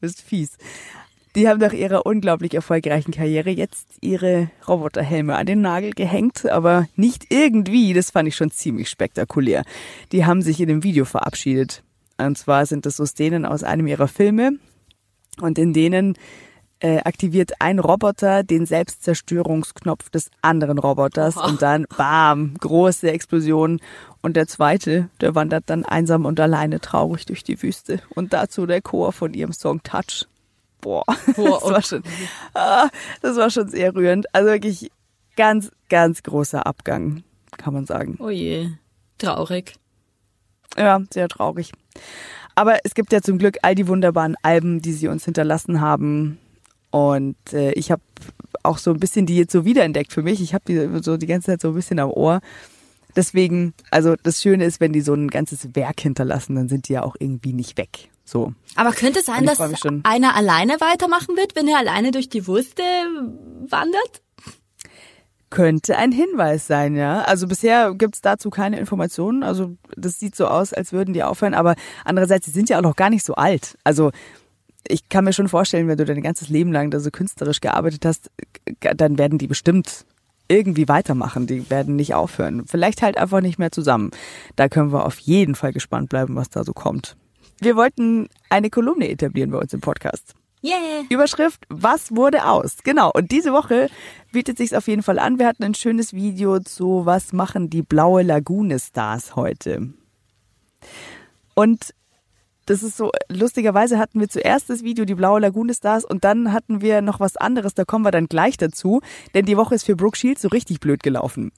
das 0.02 0.12
ist 0.12 0.22
fies. 0.22 0.58
Die 1.36 1.50
haben 1.50 1.60
nach 1.60 1.74
ihrer 1.74 2.06
unglaublich 2.06 2.54
erfolgreichen 2.54 3.12
Karriere 3.12 3.50
jetzt 3.50 3.88
ihre 4.02 4.52
Roboterhelme 4.67 5.36
an 5.36 5.48
den 5.48 5.62
Nagel 5.62 5.91
gehängt, 5.93 6.46
aber 6.46 6.88
nicht 6.96 7.34
irgendwie, 7.34 7.93
das 7.93 8.12
fand 8.12 8.28
ich 8.28 8.36
schon 8.36 8.52
ziemlich 8.52 8.89
spektakulär. 8.89 9.63
Die 10.12 10.26
haben 10.26 10.43
sich 10.43 10.62
in 10.62 10.67
dem 10.67 10.84
Video 10.84 11.06
verabschiedet. 11.06 11.84
Und 12.17 12.38
zwar 12.38 12.67
sind 12.67 12.86
das 12.86 12.98
so 12.98 13.06
Szenen 13.06 13.46
aus 13.46 13.63
einem 13.63 13.88
ihrer 13.88 14.08
Filme 14.08 14.60
und 15.41 15.58
in 15.58 15.74
denen 15.74 16.15
äh, 16.84 17.00
aktiviert 17.06 17.54
ein 17.60 17.80
Roboter 17.80 18.43
den 18.43 18.65
Selbstzerstörungsknopf 18.65 20.10
des 20.10 20.30
anderen 20.41 20.78
Roboters 20.78 21.38
oh. 21.38 21.48
und 21.48 21.62
dann 21.62 21.86
bam, 21.98 22.56
große 22.60 23.10
Explosion 23.10 23.80
und 24.22 24.36
der 24.36 24.48
zweite, 24.48 25.10
der 25.22 25.34
wandert 25.34 25.63
dann 25.67 25.86
einsam 25.86 26.26
und 26.26 26.41
alleine 26.41 26.82
traurig 26.82 27.26
durch 27.26 27.43
die 27.43 27.62
Wüste 27.62 28.02
und 28.13 28.34
dazu 28.34 28.65
der 28.65 28.82
Chor 28.82 29.13
von 29.13 29.34
ihrem 29.34 29.54
Song 29.54 29.82
Touch. 29.82 30.26
boah, 30.82 31.06
Boah 31.38 31.62
das, 31.62 31.72
war 31.72 31.82
schon, 31.82 32.04
ah, 32.54 32.89
das 33.22 33.38
war 33.38 33.50
schon 33.50 33.69
sehr 33.69 33.96
rührend. 33.96 34.26
Also 34.36 34.50
wirklich 34.50 34.91
ganz, 35.38 35.72
ganz 35.88 36.22
großer 36.22 36.67
Abgang, 36.67 37.24
kann 37.58 37.74
man 37.74 37.86
sagen. 37.86 38.17
Oh 38.19 38.30
je, 38.30 38.72
traurig. 39.19 39.76
Ja, 40.78 41.00
sehr 41.13 41.30
traurig. 41.30 41.72
Aber 42.56 42.80
es 42.84 42.93
gibt 42.93 43.13
ja 43.13 43.22
zum 43.22 43.38
Glück 43.38 43.60
all 43.62 43.74
die 43.74 43.88
wunderbaren 43.88 44.36
Alben, 44.41 44.82
die 44.82 44.91
sie 44.91 45.08
uns 45.08 45.24
hinterlassen 45.24 45.80
haben. 45.80 46.39
Und 46.94 47.36
äh, 47.54 47.72
ich 47.72 47.90
habe 47.90 48.04
auch 48.62 48.78
so 48.78 48.92
ein 48.92 49.00
bisschen 49.00 49.26
die 49.26 49.36
jetzt 49.36 49.52
so 49.52 49.66
wiederentdeckt 49.66 50.14
für 50.14 50.22
mich. 50.22 50.40
Ich 50.42 50.54
habe 50.54 50.64
die 50.68 51.02
so 51.02 51.18
die 51.18 51.26
ganze 51.26 51.48
Zeit 51.48 51.62
so 51.62 51.70
ein 51.70 51.74
bisschen 51.74 51.98
am 51.98 52.12
Ohr. 52.12 52.40
Deswegen, 53.16 53.74
also 53.90 54.16
das 54.22 54.44
Schöne 54.44 54.66
ist, 54.66 54.80
wenn 54.80 54.94
die 54.94 55.02
so 55.02 55.16
ein 55.16 55.30
ganzes 55.30 55.74
Werk 55.74 56.02
hinterlassen, 56.02 56.56
dann 56.56 56.70
sind 56.70 56.88
die 56.88 56.94
ja 56.94 57.02
auch 57.02 57.16
irgendwie 57.18 57.54
nicht 57.54 57.80
weg. 57.80 58.10
So. 58.26 58.54
Aber 58.76 58.92
könnte 58.92 59.22
es 59.22 59.26
sein, 59.26 59.44
dass 59.44 59.60
einer 59.60 60.36
alleine 60.36 60.74
weitermachen 60.80 61.36
wird, 61.36 61.56
wenn 61.56 61.68
er 61.68 61.80
alleine 61.80 62.12
durch 62.12 62.30
die 62.30 62.46
Wurste 62.46 62.84
wandert? 63.68 64.22
Könnte 65.50 65.98
ein 65.98 66.12
Hinweis 66.12 66.68
sein, 66.68 66.96
ja. 66.96 67.24
Also 67.24 67.48
bisher 67.48 67.96
gibt's 67.96 68.22
dazu 68.22 68.52
keine 68.52 68.80
Informationen. 68.80 69.42
Also 69.42 69.78
das 69.98 70.20
sieht 70.20 70.36
so 70.36 70.46
aus, 70.46 70.74
als 70.74 70.94
würden 70.94 71.16
die 71.16 71.24
aufhören. 71.24 71.56
Aber 71.56 71.74
andererseits, 72.06 72.46
sie 72.46 72.52
sind 72.52 72.70
ja 72.70 72.78
auch 72.78 72.84
noch 72.84 72.96
gar 72.96 73.10
nicht 73.10 73.26
so 73.26 73.34
alt. 73.34 73.80
Also 73.84 74.12
ich 74.88 75.10
kann 75.10 75.26
mir 75.26 75.34
schon 75.34 75.48
vorstellen, 75.48 75.88
wenn 75.88 75.98
du 75.98 76.06
dein 76.06 76.22
ganzes 76.22 76.50
Leben 76.50 76.72
lang 76.72 76.91
da 76.91 77.00
so 77.00 77.12
künstlerisch 77.12 77.62
gearbeitet 77.62 78.06
hast, 78.06 78.30
dann 78.80 79.17
werden 79.17 79.38
die 79.38 79.48
bestimmt 79.48 80.06
irgendwie 80.48 80.88
weitermachen. 80.88 81.48
Die 81.48 81.69
werden 81.69 81.96
nicht 81.96 82.13
aufhören. 82.13 82.65
Vielleicht 82.65 83.02
halt 83.02 83.17
einfach 83.17 83.41
nicht 83.41 83.60
mehr 83.60 83.72
zusammen. 83.72 84.12
Da 84.56 84.69
können 84.69 84.91
wir 84.91 85.06
auf 85.06 85.19
jeden 85.19 85.56
Fall 85.56 85.74
gespannt 85.74 86.10
bleiben, 86.10 86.36
was 86.36 86.50
da 86.50 86.63
so 86.63 86.74
kommt. 86.74 87.15
Wir 87.60 87.76
wollten 87.76 88.28
eine 88.50 88.69
Kolumne 88.69 89.10
etablieren 89.10 89.52
bei 89.52 89.58
uns 89.58 89.74
im 89.74 89.82
Podcast. 89.82 90.36
Yeah. 90.65 91.04
Überschrift, 91.10 91.65
was 91.69 92.15
wurde 92.15 92.46
aus? 92.46 92.78
Genau. 92.84 93.12
Und 93.13 93.32
diese 93.32 93.52
Woche 93.52 93.89
bietet 94.32 94.58
sich's 94.58 94.74
auf 94.74 94.88
jeden 94.88 95.04
Fall 95.04 95.19
an. 95.19 95.38
Wir 95.38 95.48
hatten 95.48 95.63
ein 95.63 95.76
schönes 95.76 96.13
Video 96.13 96.60
zu, 96.60 97.06
was 97.06 97.34
machen 97.34 97.69
die 97.69 97.82
blaue 97.82 98.24
Lagune 98.24 98.80
Stars 98.80 99.36
heute? 99.36 99.89
Und 101.54 101.93
das 102.65 102.84
ist 102.84 102.97
so, 102.97 103.12
lustigerweise 103.30 103.97
hatten 103.99 104.19
wir 104.19 104.30
zuerst 104.30 104.69
das 104.69 104.84
Video 104.84 105.06
Die 105.06 105.15
Blaue 105.15 105.39
Lagune 105.39 105.73
Stars 105.73 106.06
und 106.06 106.23
dann 106.23 106.54
hatten 106.54 106.82
wir 106.82 107.02
noch 107.02 107.19
was 107.19 107.38
anderes, 107.38 107.73
da 107.73 107.86
kommen 107.86 108.06
wir 108.06 108.12
dann 108.12 108.28
gleich 108.28 108.58
dazu, 108.58 109.02
denn 109.34 109.45
die 109.45 109.58
Woche 109.58 109.76
ist 109.76 109.86
für 109.86 109.95
Brooke 109.95 110.17
Shields 110.17 110.41
so 110.41 110.47
richtig 110.47 110.80
blöd 110.80 111.04
gelaufen. 111.04 111.52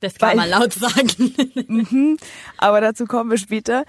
Das 0.00 0.16
kann 0.16 0.30
Weil, 0.30 0.36
man 0.36 0.50
laut 0.50 0.72
sagen. 0.72 1.34
Mhm. 1.68 2.18
aber 2.58 2.80
dazu 2.80 3.06
kommen 3.06 3.30
wir 3.30 3.38
später. 3.38 3.84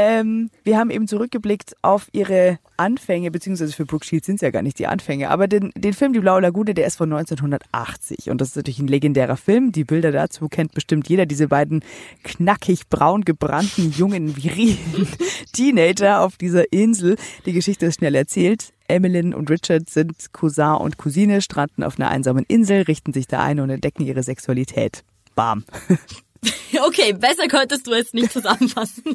Ähm, 0.00 0.50
wir 0.62 0.78
haben 0.78 0.90
eben 0.90 1.08
zurückgeblickt 1.08 1.74
auf 1.82 2.06
ihre 2.12 2.60
Anfänge, 2.76 3.32
beziehungsweise 3.32 3.72
für 3.72 3.84
Brooke 3.84 4.06
Shields 4.06 4.26
sind 4.26 4.36
es 4.36 4.42
ja 4.42 4.50
gar 4.50 4.62
nicht 4.62 4.78
die 4.78 4.86
Anfänge, 4.86 5.28
aber 5.28 5.48
den, 5.48 5.72
den 5.74 5.92
Film 5.92 6.12
Die 6.12 6.20
Blaue 6.20 6.40
Lagune, 6.40 6.72
der 6.72 6.86
ist 6.86 6.94
von 6.94 7.12
1980 7.12 8.30
und 8.30 8.40
das 8.40 8.50
ist 8.50 8.56
natürlich 8.56 8.78
ein 8.78 8.86
legendärer 8.86 9.36
Film. 9.36 9.72
Die 9.72 9.82
Bilder 9.82 10.12
dazu 10.12 10.48
kennt 10.48 10.72
bestimmt 10.72 11.08
jeder, 11.08 11.26
diese 11.26 11.48
beiden 11.48 11.82
knackig 12.22 12.88
braun 12.88 13.24
gebrannten 13.24 13.90
jungen 13.90 14.36
virilen 14.36 15.08
Teenager 15.52 16.20
auf 16.20 16.36
dieser 16.36 16.72
Insel. 16.72 17.16
Die 17.44 17.52
Geschichte 17.52 17.86
ist 17.86 17.96
schnell 17.96 18.14
erzählt. 18.14 18.72
Emmeline 18.86 19.36
und 19.36 19.50
Richard 19.50 19.90
sind 19.90 20.32
Cousin 20.32 20.76
und 20.76 20.96
Cousine, 20.96 21.42
stranden 21.42 21.82
auf 21.82 21.98
einer 21.98 22.08
einsamen 22.08 22.44
Insel, 22.46 22.82
richten 22.82 23.12
sich 23.12 23.26
da 23.26 23.42
ein 23.42 23.58
und 23.58 23.70
entdecken 23.70 24.04
ihre 24.04 24.22
Sexualität. 24.22 25.02
Bam. 25.34 25.64
Okay, 26.86 27.12
besser 27.12 27.48
könntest 27.48 27.86
du 27.86 27.92
es 27.92 28.12
nicht 28.12 28.32
zusammenfassen. 28.32 29.02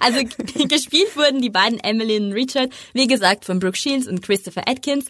also 0.00 0.20
gespielt 0.68 1.16
wurden 1.16 1.40
die 1.40 1.50
beiden 1.50 1.78
Emily 1.80 2.18
und 2.18 2.32
Richard, 2.32 2.72
wie 2.92 3.06
gesagt, 3.06 3.44
von 3.44 3.58
Brooke 3.58 3.76
Shields 3.76 4.06
und 4.06 4.22
Christopher 4.22 4.68
Atkins. 4.68 5.06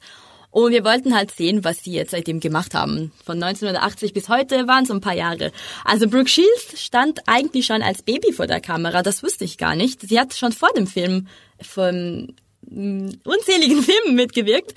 Und 0.51 0.71
wir 0.71 0.85
wollten 0.85 1.17
halt 1.17 1.33
sehen, 1.33 1.65
was 1.65 1.83
sie 1.83 1.93
jetzt 1.93 2.13
seitdem 2.13 2.39
gemacht 2.39 2.75
haben. 2.75 3.11
Von 3.25 3.43
1980 3.43 4.13
bis 4.13 4.29
heute 4.29 4.69
waren 4.69 4.85
es 4.85 4.91
ein 4.93 5.01
paar 5.01 5.15
Jahre. 5.15 5.51
Also 5.85 6.09
Brooke 6.09 6.29
Shields 6.29 6.81
stand 6.81 7.23
eigentlich 7.27 7.67
schon 7.67 7.83
als 7.83 8.03
Baby 8.03 8.33
vor 8.33 8.47
der 8.47 8.61
Kamera, 8.61 9.03
das 9.03 9.25
wusste 9.25 9.45
ich 9.45 9.59
gar 9.59 9.75
nicht. 9.75 10.03
Sie 10.03 10.21
hat 10.21 10.33
schon 10.33 10.53
vor 10.53 10.69
dem 10.77 10.87
Film 10.87 11.27
von 11.61 12.35
mm, 12.69 13.09
unzähligen 13.25 13.83
Filmen 13.83 14.15
mitgewirkt 14.15 14.75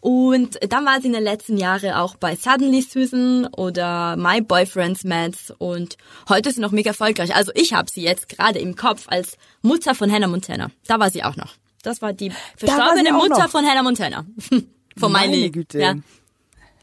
und 0.00 0.58
dann 0.70 0.84
war 0.86 1.00
sie 1.00 1.08
in 1.08 1.12
den 1.12 1.24
letzten 1.24 1.56
Jahren 1.56 1.92
auch 1.92 2.16
bei 2.16 2.36
Suddenly 2.36 2.82
Susan 2.82 3.46
oder 3.46 4.16
My 4.16 4.40
Boyfriend's 4.40 5.04
Mads 5.04 5.52
und 5.58 5.96
heute 6.28 6.50
ist 6.50 6.54
sie 6.54 6.60
noch 6.60 6.70
mega 6.70 6.90
erfolgreich. 6.90 7.34
Also 7.34 7.50
ich 7.54 7.72
habe 7.72 7.90
sie 7.90 8.02
jetzt 8.02 8.28
gerade 8.28 8.60
im 8.60 8.76
Kopf 8.76 9.06
als 9.08 9.36
Mutter 9.62 9.94
von 9.94 10.10
Hannah 10.10 10.28
Montana. 10.28 10.70
Da 10.86 11.00
war 11.00 11.10
sie 11.10 11.24
auch 11.24 11.36
noch. 11.36 11.54
Das 11.82 12.00
war 12.00 12.12
die 12.12 12.30
verstorbene 12.56 13.10
war 13.10 13.18
Mutter 13.18 13.42
noch. 13.42 13.50
von 13.50 13.66
Hannah 13.66 13.82
Montana. 13.82 14.24
von 14.96 15.12
Meine 15.12 15.36
Miley. 15.36 15.50
Güte. 15.50 15.80
Ja. 15.80 15.94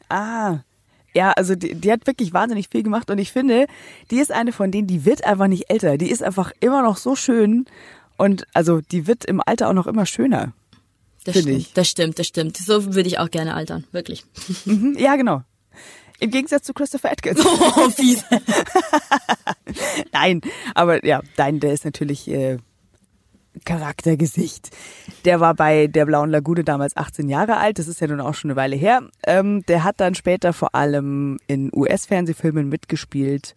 Ah. 0.10 0.60
Ja, 1.14 1.32
also 1.32 1.56
die, 1.56 1.74
die 1.76 1.92
hat 1.94 2.06
wirklich 2.08 2.34
wahnsinnig 2.34 2.68
viel 2.68 2.84
gemacht 2.84 3.10
und 3.10 3.18
ich 3.20 3.32
finde, 3.32 3.68
die 4.12 4.18
ist 4.18 4.34
eine 4.34 4.52
von 4.52 4.72
denen, 4.72 4.88
die 4.88 5.06
wird 5.06 5.24
einfach 5.24 5.48
nicht 5.48 5.70
älter. 5.70 5.98
Die 5.98 6.12
ist 6.12 6.22
einfach 6.22 6.52
immer 6.60 6.82
noch 6.82 6.98
so 6.98 7.16
schön 7.16 7.66
und 8.18 8.46
also 8.54 8.82
die 8.82 9.08
wird 9.08 9.24
im 9.24 9.42
Alter 9.46 9.70
auch 9.70 9.74
noch 9.74 9.88
immer 9.88 10.06
schöner. 10.06 10.52
Das 11.26 11.40
stimmt, 11.40 11.58
ich. 11.58 11.74
das 11.74 11.90
stimmt, 11.90 12.20
das 12.20 12.28
stimmt. 12.28 12.58
So 12.58 12.94
würde 12.94 13.08
ich 13.08 13.20
auch 13.20 13.30
gerne 13.30 13.56
altern, 13.56 13.84
wirklich. 13.92 14.24
Mhm, 14.66 14.96
ja, 14.98 15.16
genau. 15.16 15.42
Im 16.20 16.30
Gegensatz 16.30 16.66
zu 16.66 16.74
Christopher 16.74 17.12
Atkins. 17.12 17.44
Oh, 17.46 17.90
fies. 17.90 18.24
Nein, 20.14 20.42
aber 20.74 21.06
ja, 21.06 21.22
dein, 21.36 21.60
der 21.60 21.74
ist 21.74 21.84
natürlich 21.84 22.30
äh, 22.30 22.58
Charaktergesicht. 23.66 24.70
Der 25.26 25.40
war 25.40 25.56
bei 25.56 25.88
der 25.88 26.06
Blauen 26.06 26.30
Lagune 26.30 26.64
damals 26.64 26.96
18 26.96 27.28
Jahre 27.28 27.58
alt, 27.58 27.80
das 27.80 27.88
ist 27.88 28.02
ja 28.02 28.08
nun 28.08 28.22
auch 28.22 28.36
schon 28.36 28.52
eine 28.52 28.56
Weile 28.56 28.76
her. 28.76 29.02
Ähm, 29.26 29.66
der 29.66 29.84
hat 29.84 30.00
dann 30.00 30.16
später 30.16 30.54
vor 30.54 30.76
allem 30.76 31.40
in 31.48 31.72
US-Fernsehfilmen 31.74 32.70
mitgespielt 32.70 33.56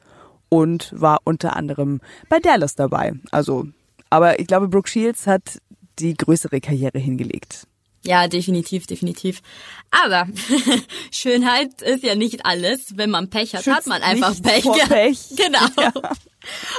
und 0.49 0.93
war 0.97 1.19
unter 1.25 1.55
anderem 1.55 2.01
bei 2.29 2.39
Dallas 2.39 2.75
dabei. 2.75 3.13
Also, 3.31 3.67
aber 4.11 4.41
ich 4.41 4.47
glaube, 4.47 4.69
Brooke 4.69 4.89
Shields 4.89 5.27
hat 5.27 5.61
die 6.01 6.15
größere 6.15 6.61
Karriere 6.61 6.99
hingelegt. 6.99 7.67
Ja, 8.05 8.29
definitiv, 8.29 8.87
definitiv. 8.87 9.41
Aber 9.91 10.29
Schönheit 11.11 11.83
ist 11.83 12.05
ja 12.05 12.15
nicht 12.15 12.47
alles. 12.47 12.97
Wenn 12.97 13.11
man 13.11 13.29
Pech 13.29 13.55
hat, 13.55 13.65
Schützt 13.65 13.77
hat 13.77 13.87
man 13.87 14.03
einfach 14.03 14.41
Pech. 14.41 14.65
Pech. 14.89 15.19
genau. 15.37 15.67
Ja. 15.79 15.93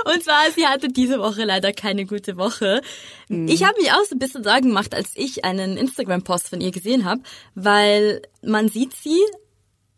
Und 0.05 0.23
zwar, 0.23 0.49
sie 0.55 0.65
hatte 0.65 0.88
diese 0.88 1.19
Woche 1.19 1.43
leider 1.43 1.73
keine 1.73 2.05
gute 2.05 2.38
Woche. 2.38 2.82
Mhm. 3.27 3.47
Ich 3.47 3.63
habe 3.63 3.79
mich 3.79 3.91
auch 3.91 4.03
so 4.08 4.15
ein 4.15 4.19
bisschen 4.19 4.43
Sorgen 4.43 4.69
gemacht, 4.69 4.95
als 4.95 5.12
ich 5.15 5.43
einen 5.43 5.77
Instagram-Post 5.77 6.49
von 6.49 6.62
ihr 6.62 6.71
gesehen 6.71 7.05
habe, 7.05 7.21
weil 7.53 8.21
man 8.41 8.69
sieht 8.69 8.93
sie 8.93 9.19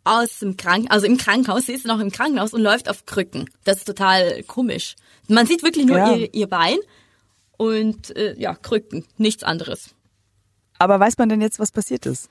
aus 0.03 0.39
dem 0.39 0.57
Krank 0.57 0.88
also 0.89 1.05
im 1.05 1.17
Krankenhaus, 1.17 1.67
sie 1.67 1.73
ist 1.73 1.86
noch 1.86 1.99
im 1.99 2.12
Krankenhaus 2.12 2.53
und 2.53 2.62
läuft 2.62 2.89
auf 2.89 3.05
Krücken. 3.05 3.49
Das 3.63 3.77
ist 3.77 3.86
total 3.86 4.41
komisch. 4.43 4.95
Man 5.27 5.45
sieht 5.45 5.62
wirklich 5.63 5.86
nur 5.86 5.97
ja. 5.97 6.15
ihr, 6.15 6.34
ihr 6.34 6.47
Bein 6.47 6.77
und 7.62 8.15
äh, 8.17 8.34
ja, 8.39 8.56
Krücken, 8.56 9.06
nichts 9.17 9.43
anderes. 9.43 9.93
Aber 10.80 11.00
weiß 11.00 11.19
man 11.19 11.30
denn 11.30 11.41
jetzt, 11.41 11.60
was 11.60 11.71
passiert 11.71 12.08
ist? 12.08 12.28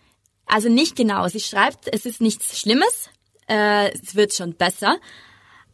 Also 0.47 0.69
nicht 0.69 0.97
genau. 0.97 1.29
Sie 1.29 1.39
schreibt, 1.39 1.87
es 1.93 2.05
ist 2.05 2.21
nichts 2.21 2.59
Schlimmes, 2.59 3.11
äh, 3.49 3.93
es 3.93 4.17
wird 4.17 4.35
schon 4.35 4.55
besser. 4.55 4.97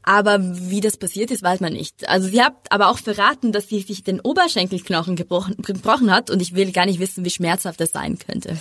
Aber 0.02 0.38
wie 0.42 0.82
das 0.82 0.98
passiert 0.98 1.30
ist, 1.30 1.42
weiß 1.42 1.60
man 1.60 1.72
nicht. 1.72 2.06
Also 2.06 2.28
sie 2.28 2.42
hat 2.42 2.54
aber 2.68 2.88
auch 2.88 2.98
verraten, 2.98 3.50
dass 3.50 3.68
sie 3.68 3.80
sich 3.80 4.04
den 4.04 4.20
Oberschenkelknochen 4.20 5.16
gebrochen, 5.16 5.56
gebrochen 5.62 6.12
hat 6.12 6.28
und 6.28 6.42
ich 6.42 6.54
will 6.54 6.70
gar 6.70 6.84
nicht 6.84 7.00
wissen, 7.00 7.24
wie 7.24 7.30
schmerzhaft 7.30 7.80
das 7.80 7.92
sein 7.92 8.18
könnte. 8.18 8.58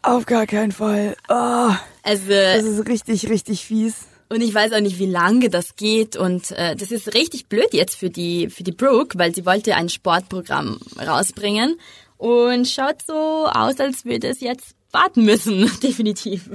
Auf 0.00 0.24
gar 0.24 0.46
keinen 0.46 0.72
Fall. 0.72 1.16
Oh, 1.28 1.74
also, 2.02 2.28
das 2.30 2.64
ist 2.64 2.88
richtig, 2.88 3.28
richtig 3.28 3.66
fies. 3.66 4.06
Und 4.32 4.42
ich 4.42 4.54
weiß 4.54 4.72
auch 4.72 4.80
nicht, 4.80 5.00
wie 5.00 5.06
lange 5.06 5.50
das 5.50 5.74
geht. 5.74 6.16
Und 6.16 6.52
äh, 6.52 6.76
das 6.76 6.92
ist 6.92 7.14
richtig 7.14 7.48
blöd 7.48 7.72
jetzt 7.72 7.96
für 7.96 8.10
die, 8.10 8.48
für 8.48 8.62
die 8.62 8.72
Brooke, 8.72 9.18
weil 9.18 9.34
sie 9.34 9.44
wollte 9.44 9.74
ein 9.74 9.88
Sportprogramm 9.88 10.78
rausbringen. 11.04 11.76
Und 12.16 12.68
schaut 12.68 13.02
so 13.04 13.46
aus, 13.46 13.80
als 13.80 14.04
würde 14.04 14.28
es 14.28 14.40
jetzt 14.40 14.76
warten 14.92 15.24
müssen, 15.24 15.70
definitiv. 15.82 16.48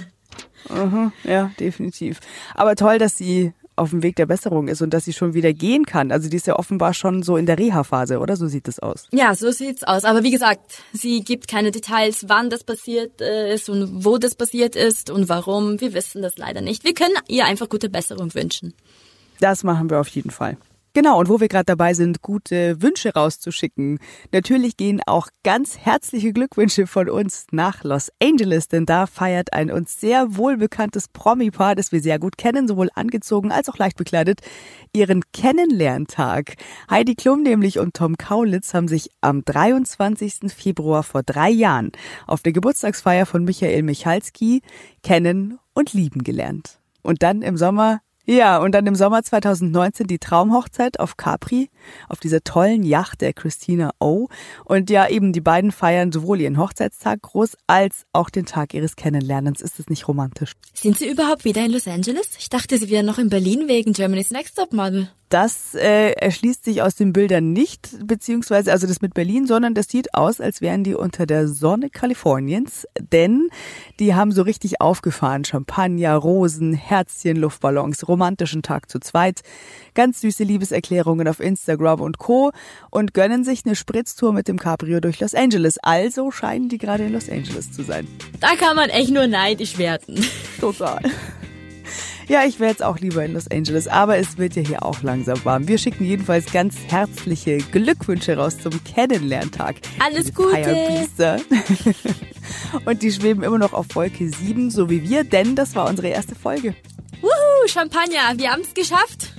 Aha, 0.69 1.11
ja, 1.25 1.51
definitiv. 1.59 2.19
Aber 2.53 2.75
toll, 2.75 2.97
dass 2.97 3.17
sie 3.17 3.53
auf 3.75 3.89
dem 3.89 4.03
Weg 4.03 4.15
der 4.15 4.25
Besserung 4.25 4.67
ist 4.67 4.81
und 4.81 4.93
dass 4.93 5.05
sie 5.05 5.13
schon 5.13 5.33
wieder 5.33 5.53
gehen 5.53 5.85
kann. 5.85 6.11
Also 6.11 6.29
die 6.29 6.37
ist 6.37 6.47
ja 6.47 6.57
offenbar 6.57 6.93
schon 6.93 7.23
so 7.23 7.37
in 7.37 7.45
der 7.45 7.57
Reha-Phase, 7.57 8.19
oder? 8.19 8.35
So 8.35 8.47
sieht 8.47 8.67
es 8.67 8.79
aus. 8.79 9.07
Ja, 9.11 9.35
so 9.35 9.51
sieht's 9.51 9.83
aus. 9.83 10.03
Aber 10.05 10.23
wie 10.23 10.31
gesagt, 10.31 10.79
sie 10.93 11.21
gibt 11.21 11.47
keine 11.47 11.71
Details, 11.71 12.25
wann 12.27 12.49
das 12.49 12.63
passiert 12.63 13.21
ist 13.21 13.69
und 13.69 14.05
wo 14.05 14.17
das 14.17 14.35
passiert 14.35 14.75
ist 14.75 15.09
und 15.09 15.29
warum. 15.29 15.81
Wir 15.81 15.93
wissen 15.93 16.21
das 16.21 16.37
leider 16.37 16.61
nicht. 16.61 16.83
Wir 16.83 16.93
können 16.93 17.15
ihr 17.27 17.45
einfach 17.45 17.69
gute 17.69 17.89
Besserung 17.89 18.33
wünschen. 18.33 18.73
Das 19.39 19.63
machen 19.63 19.89
wir 19.89 19.99
auf 19.99 20.07
jeden 20.09 20.31
Fall. 20.31 20.57
Genau, 20.95 21.19
und 21.19 21.27
wo 21.27 21.41
wir 21.41 21.49
gerade 21.49 21.65
dabei 21.65 21.93
sind, 21.93 22.21
gute 22.21 22.81
Wünsche 22.81 23.13
rauszuschicken. 23.13 23.99
Natürlich 24.31 24.77
gehen 24.77 25.01
auch 25.05 25.27
ganz 25.43 25.77
herzliche 25.77 26.31
Glückwünsche 26.31 26.87
von 26.87 27.09
uns 27.09 27.47
nach 27.51 27.83
Los 27.83 28.13
Angeles, 28.23 28.69
denn 28.69 28.85
da 28.85 29.05
feiert 29.05 29.51
ein 29.51 29.71
uns 29.71 29.99
sehr 29.99 30.37
wohlbekanntes 30.37 31.09
Promi-Paar, 31.09 31.75
das 31.75 31.91
wir 31.91 31.99
sehr 31.99 32.17
gut 32.17 32.37
kennen, 32.37 32.69
sowohl 32.69 32.87
angezogen 32.95 33.51
als 33.51 33.67
auch 33.67 33.77
leicht 33.77 33.97
bekleidet, 33.97 34.39
ihren 34.93 35.21
Kennenlerntag. 35.33 36.55
Heidi 36.89 37.15
Klum 37.15 37.43
nämlich 37.43 37.77
und 37.77 37.93
Tom 37.93 38.15
Kaulitz 38.15 38.73
haben 38.73 38.87
sich 38.87 39.09
am 39.19 39.43
23. 39.43 40.49
Februar 40.55 41.03
vor 41.03 41.23
drei 41.23 41.49
Jahren 41.49 41.91
auf 42.25 42.41
der 42.41 42.53
Geburtstagsfeier 42.53 43.25
von 43.25 43.43
Michael 43.43 43.83
Michalski 43.83 44.61
kennen 45.03 45.59
und 45.73 45.91
lieben 45.91 46.23
gelernt. 46.23 46.79
Und 47.01 47.21
dann 47.21 47.41
im 47.41 47.57
Sommer 47.57 47.99
ja, 48.25 48.57
und 48.57 48.73
dann 48.73 48.85
im 48.87 48.95
Sommer 48.95 49.23
2019 49.23 50.07
die 50.07 50.19
Traumhochzeit 50.19 50.99
auf 50.99 51.17
Capri, 51.17 51.69
auf 52.09 52.19
dieser 52.19 52.41
tollen 52.41 52.83
Yacht 52.83 53.21
der 53.21 53.33
Christina 53.33 53.91
O. 53.99 54.27
Und 54.63 54.89
ja, 54.89 55.07
eben 55.07 55.33
die 55.33 55.41
beiden 55.41 55.71
feiern 55.71 56.11
sowohl 56.11 56.41
ihren 56.41 56.57
Hochzeitstag 56.57 57.21
groß 57.21 57.57
als 57.67 58.05
auch 58.13 58.29
den 58.29 58.45
Tag 58.45 58.73
ihres 58.73 58.95
Kennenlernens. 58.95 59.61
Ist 59.61 59.79
es 59.79 59.89
nicht 59.89 60.07
romantisch? 60.07 60.53
Sind 60.73 60.97
Sie 60.97 61.09
überhaupt 61.09 61.45
wieder 61.45 61.63
in 61.63 61.71
Los 61.71 61.87
Angeles? 61.87 62.31
Ich 62.39 62.49
dachte, 62.49 62.77
Sie 62.77 62.89
wären 62.89 63.05
noch 63.05 63.19
in 63.19 63.29
Berlin 63.29 63.67
wegen 63.67 63.93
Germany's 63.93 64.31
Next 64.31 64.57
Top 64.57 64.73
Model 64.73 65.09
das 65.29 65.73
äh, 65.73 66.11
erschließt 66.11 66.63
sich 66.63 66.81
aus 66.81 66.95
den 66.95 67.11
Bildern 67.11 67.51
nicht, 67.51 67.89
beziehungsweise 68.05 68.71
also 68.71 68.85
das 68.85 69.01
mit 69.01 69.13
Berlin, 69.13 69.47
sondern 69.47 69.73
das 69.73 69.87
sieht 69.87 70.13
aus, 70.13 70.39
als 70.39 70.61
wären 70.61 70.83
die 70.83 70.93
unter 70.93 71.25
der 71.25 71.47
Sonne 71.47 71.89
Kaliforniens, 71.89 72.87
denn 72.99 73.49
die 73.99 74.13
haben 74.13 74.31
so 74.31 74.43
richtig 74.43 74.81
aufgefahren. 74.81 75.43
Champagner, 75.43 76.15
Rosen, 76.15 76.73
Herzchen, 76.73 77.37
Luftballons, 77.37 78.07
romantischen 78.07 78.61
Tag 78.61 78.89
zu 78.89 78.99
zweit, 78.99 79.41
ganz 79.95 80.21
süße 80.21 80.43
Liebeserklärungen 80.43 81.27
auf 81.27 81.39
Instagram 81.39 82.01
und 82.01 82.19
Co. 82.19 82.51
und 82.91 83.13
gönnen 83.13 83.43
sich 83.43 83.65
eine 83.65 83.75
Spritztour 83.75 84.31
mit 84.31 84.47
dem 84.47 84.59
Cabrio 84.59 84.99
durch 84.99 85.19
Los 85.19 85.33
Angeles. 85.33 85.77
Also 85.81 86.29
scheinen 86.29 86.69
die 86.69 86.77
gerade 86.77 87.05
in 87.05 87.13
Los 87.13 87.29
Angeles 87.29 87.71
zu 87.71 87.83
sein. 87.83 88.07
Da 88.39 88.55
kann 88.55 88.75
man 88.75 88.89
echt 88.89 89.11
nur 89.11 89.27
neidisch 89.27 89.77
werden. 89.77 90.23
Total. 90.59 91.01
Ja, 92.27 92.43
ich 92.43 92.59
wäre 92.59 92.71
jetzt 92.71 92.83
auch 92.83 92.97
lieber 92.99 93.23
in 93.23 93.33
Los 93.33 93.49
Angeles, 93.51 93.87
aber 93.87 94.17
es 94.17 94.39
wird 94.39 94.55
ja 94.55 94.63
hier 94.63 94.83
auch 94.83 95.03
langsam 95.03 95.37
warm. 95.45 95.67
Wir 95.67 95.77
schicken 95.77 96.05
jedenfalls 96.05 96.51
ganz 96.51 96.75
herzliche 96.87 97.57
Glückwünsche 97.57 98.35
raus 98.35 98.57
zum 98.57 98.83
Kennenlerntag. 98.83 99.75
Alles 100.03 100.33
Gute! 100.33 100.55
Und 102.85 103.03
die 103.03 103.11
schweben 103.11 103.43
immer 103.43 103.59
noch 103.59 103.73
auf 103.73 103.87
Wolke 103.93 104.27
7, 104.27 104.71
so 104.71 104.89
wie 104.89 105.07
wir, 105.07 105.23
denn 105.23 105.55
das 105.55 105.75
war 105.75 105.87
unsere 105.87 106.07
erste 106.07 106.33
Folge. 106.33 106.75
Wuhu, 107.21 107.67
Champagner, 107.67 108.37
wir 108.37 108.51
haben 108.51 108.61
es 108.61 108.73
geschafft. 108.73 109.33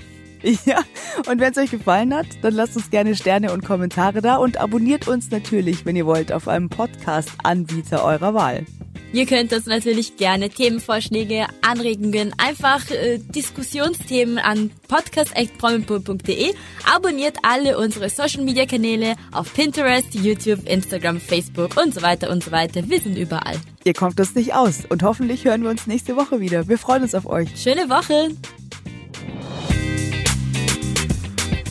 Ja, 0.65 0.85
und 1.29 1.41
wenn 1.41 1.51
es 1.51 1.59
euch 1.59 1.71
gefallen 1.71 2.15
hat, 2.15 2.27
dann 2.43 2.55
lasst 2.55 2.77
uns 2.77 2.91
gerne 2.91 3.17
Sterne 3.17 3.53
und 3.53 3.65
Kommentare 3.65 4.21
da 4.21 4.37
und 4.37 4.59
abonniert 4.59 5.09
uns 5.09 5.31
natürlich, 5.31 5.85
wenn 5.87 5.97
ihr 5.97 6.07
wollt, 6.07 6.31
auf 6.31 6.47
einem 6.47 6.69
Podcast-Anbieter 6.69 8.05
eurer 8.05 8.33
Wahl. 8.35 8.65
Ihr 9.13 9.27
könnt 9.27 9.53
uns 9.53 9.67
natürlich 9.67 10.17
gerne 10.17 10.51
Themenvorschläge, 10.51 11.47
Anregungen, 11.63 12.35
einfach 12.39 12.91
äh, 12.91 13.19
Diskussionsthemen 13.19 14.39
an 14.39 14.71
podcast.promipool.de. 14.89 16.55
Abonniert 16.95 17.37
alle 17.43 17.79
unsere 17.79 18.09
Social 18.11 18.43
Media 18.43 18.67
Kanäle 18.67 19.17
auf 19.33 19.53
Pinterest, 19.55 20.15
YouTube, 20.15 20.69
Instagram, 20.69 21.21
Facebook 21.21 21.77
und 21.77 21.95
so 21.95 22.03
weiter 22.03 22.31
und 22.31 22.45
so 22.45 22.51
weiter. 22.51 22.89
Wir 22.89 23.01
sind 23.01 23.17
überall. 23.17 23.57
Ihr 23.85 23.95
kommt 23.95 24.19
uns 24.19 24.35
nicht 24.35 24.55
aus 24.55 24.85
und 24.89 25.03
hoffentlich 25.03 25.45
hören 25.45 25.63
wir 25.63 25.71
uns 25.71 25.87
nächste 25.87 26.17
Woche 26.17 26.41
wieder. 26.41 26.69
Wir 26.69 26.79
freuen 26.79 27.03
uns 27.03 27.15
auf 27.15 27.27
euch. 27.27 27.49
Schöne 27.57 27.89
Woche! 27.89 28.31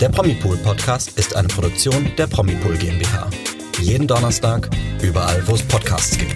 Der 0.01 0.09
Promipool 0.09 0.57
Podcast 0.57 1.17
ist 1.17 1.35
eine 1.35 1.47
Produktion 1.47 2.11
der 2.17 2.27
Promipool 2.27 2.77
GmbH. 2.77 3.29
Jeden 3.79 4.07
Donnerstag, 4.07 4.69
überall, 5.01 5.41
wo 5.47 5.55
es 5.55 5.63
Podcasts 5.63 6.17
gibt. 6.17 6.35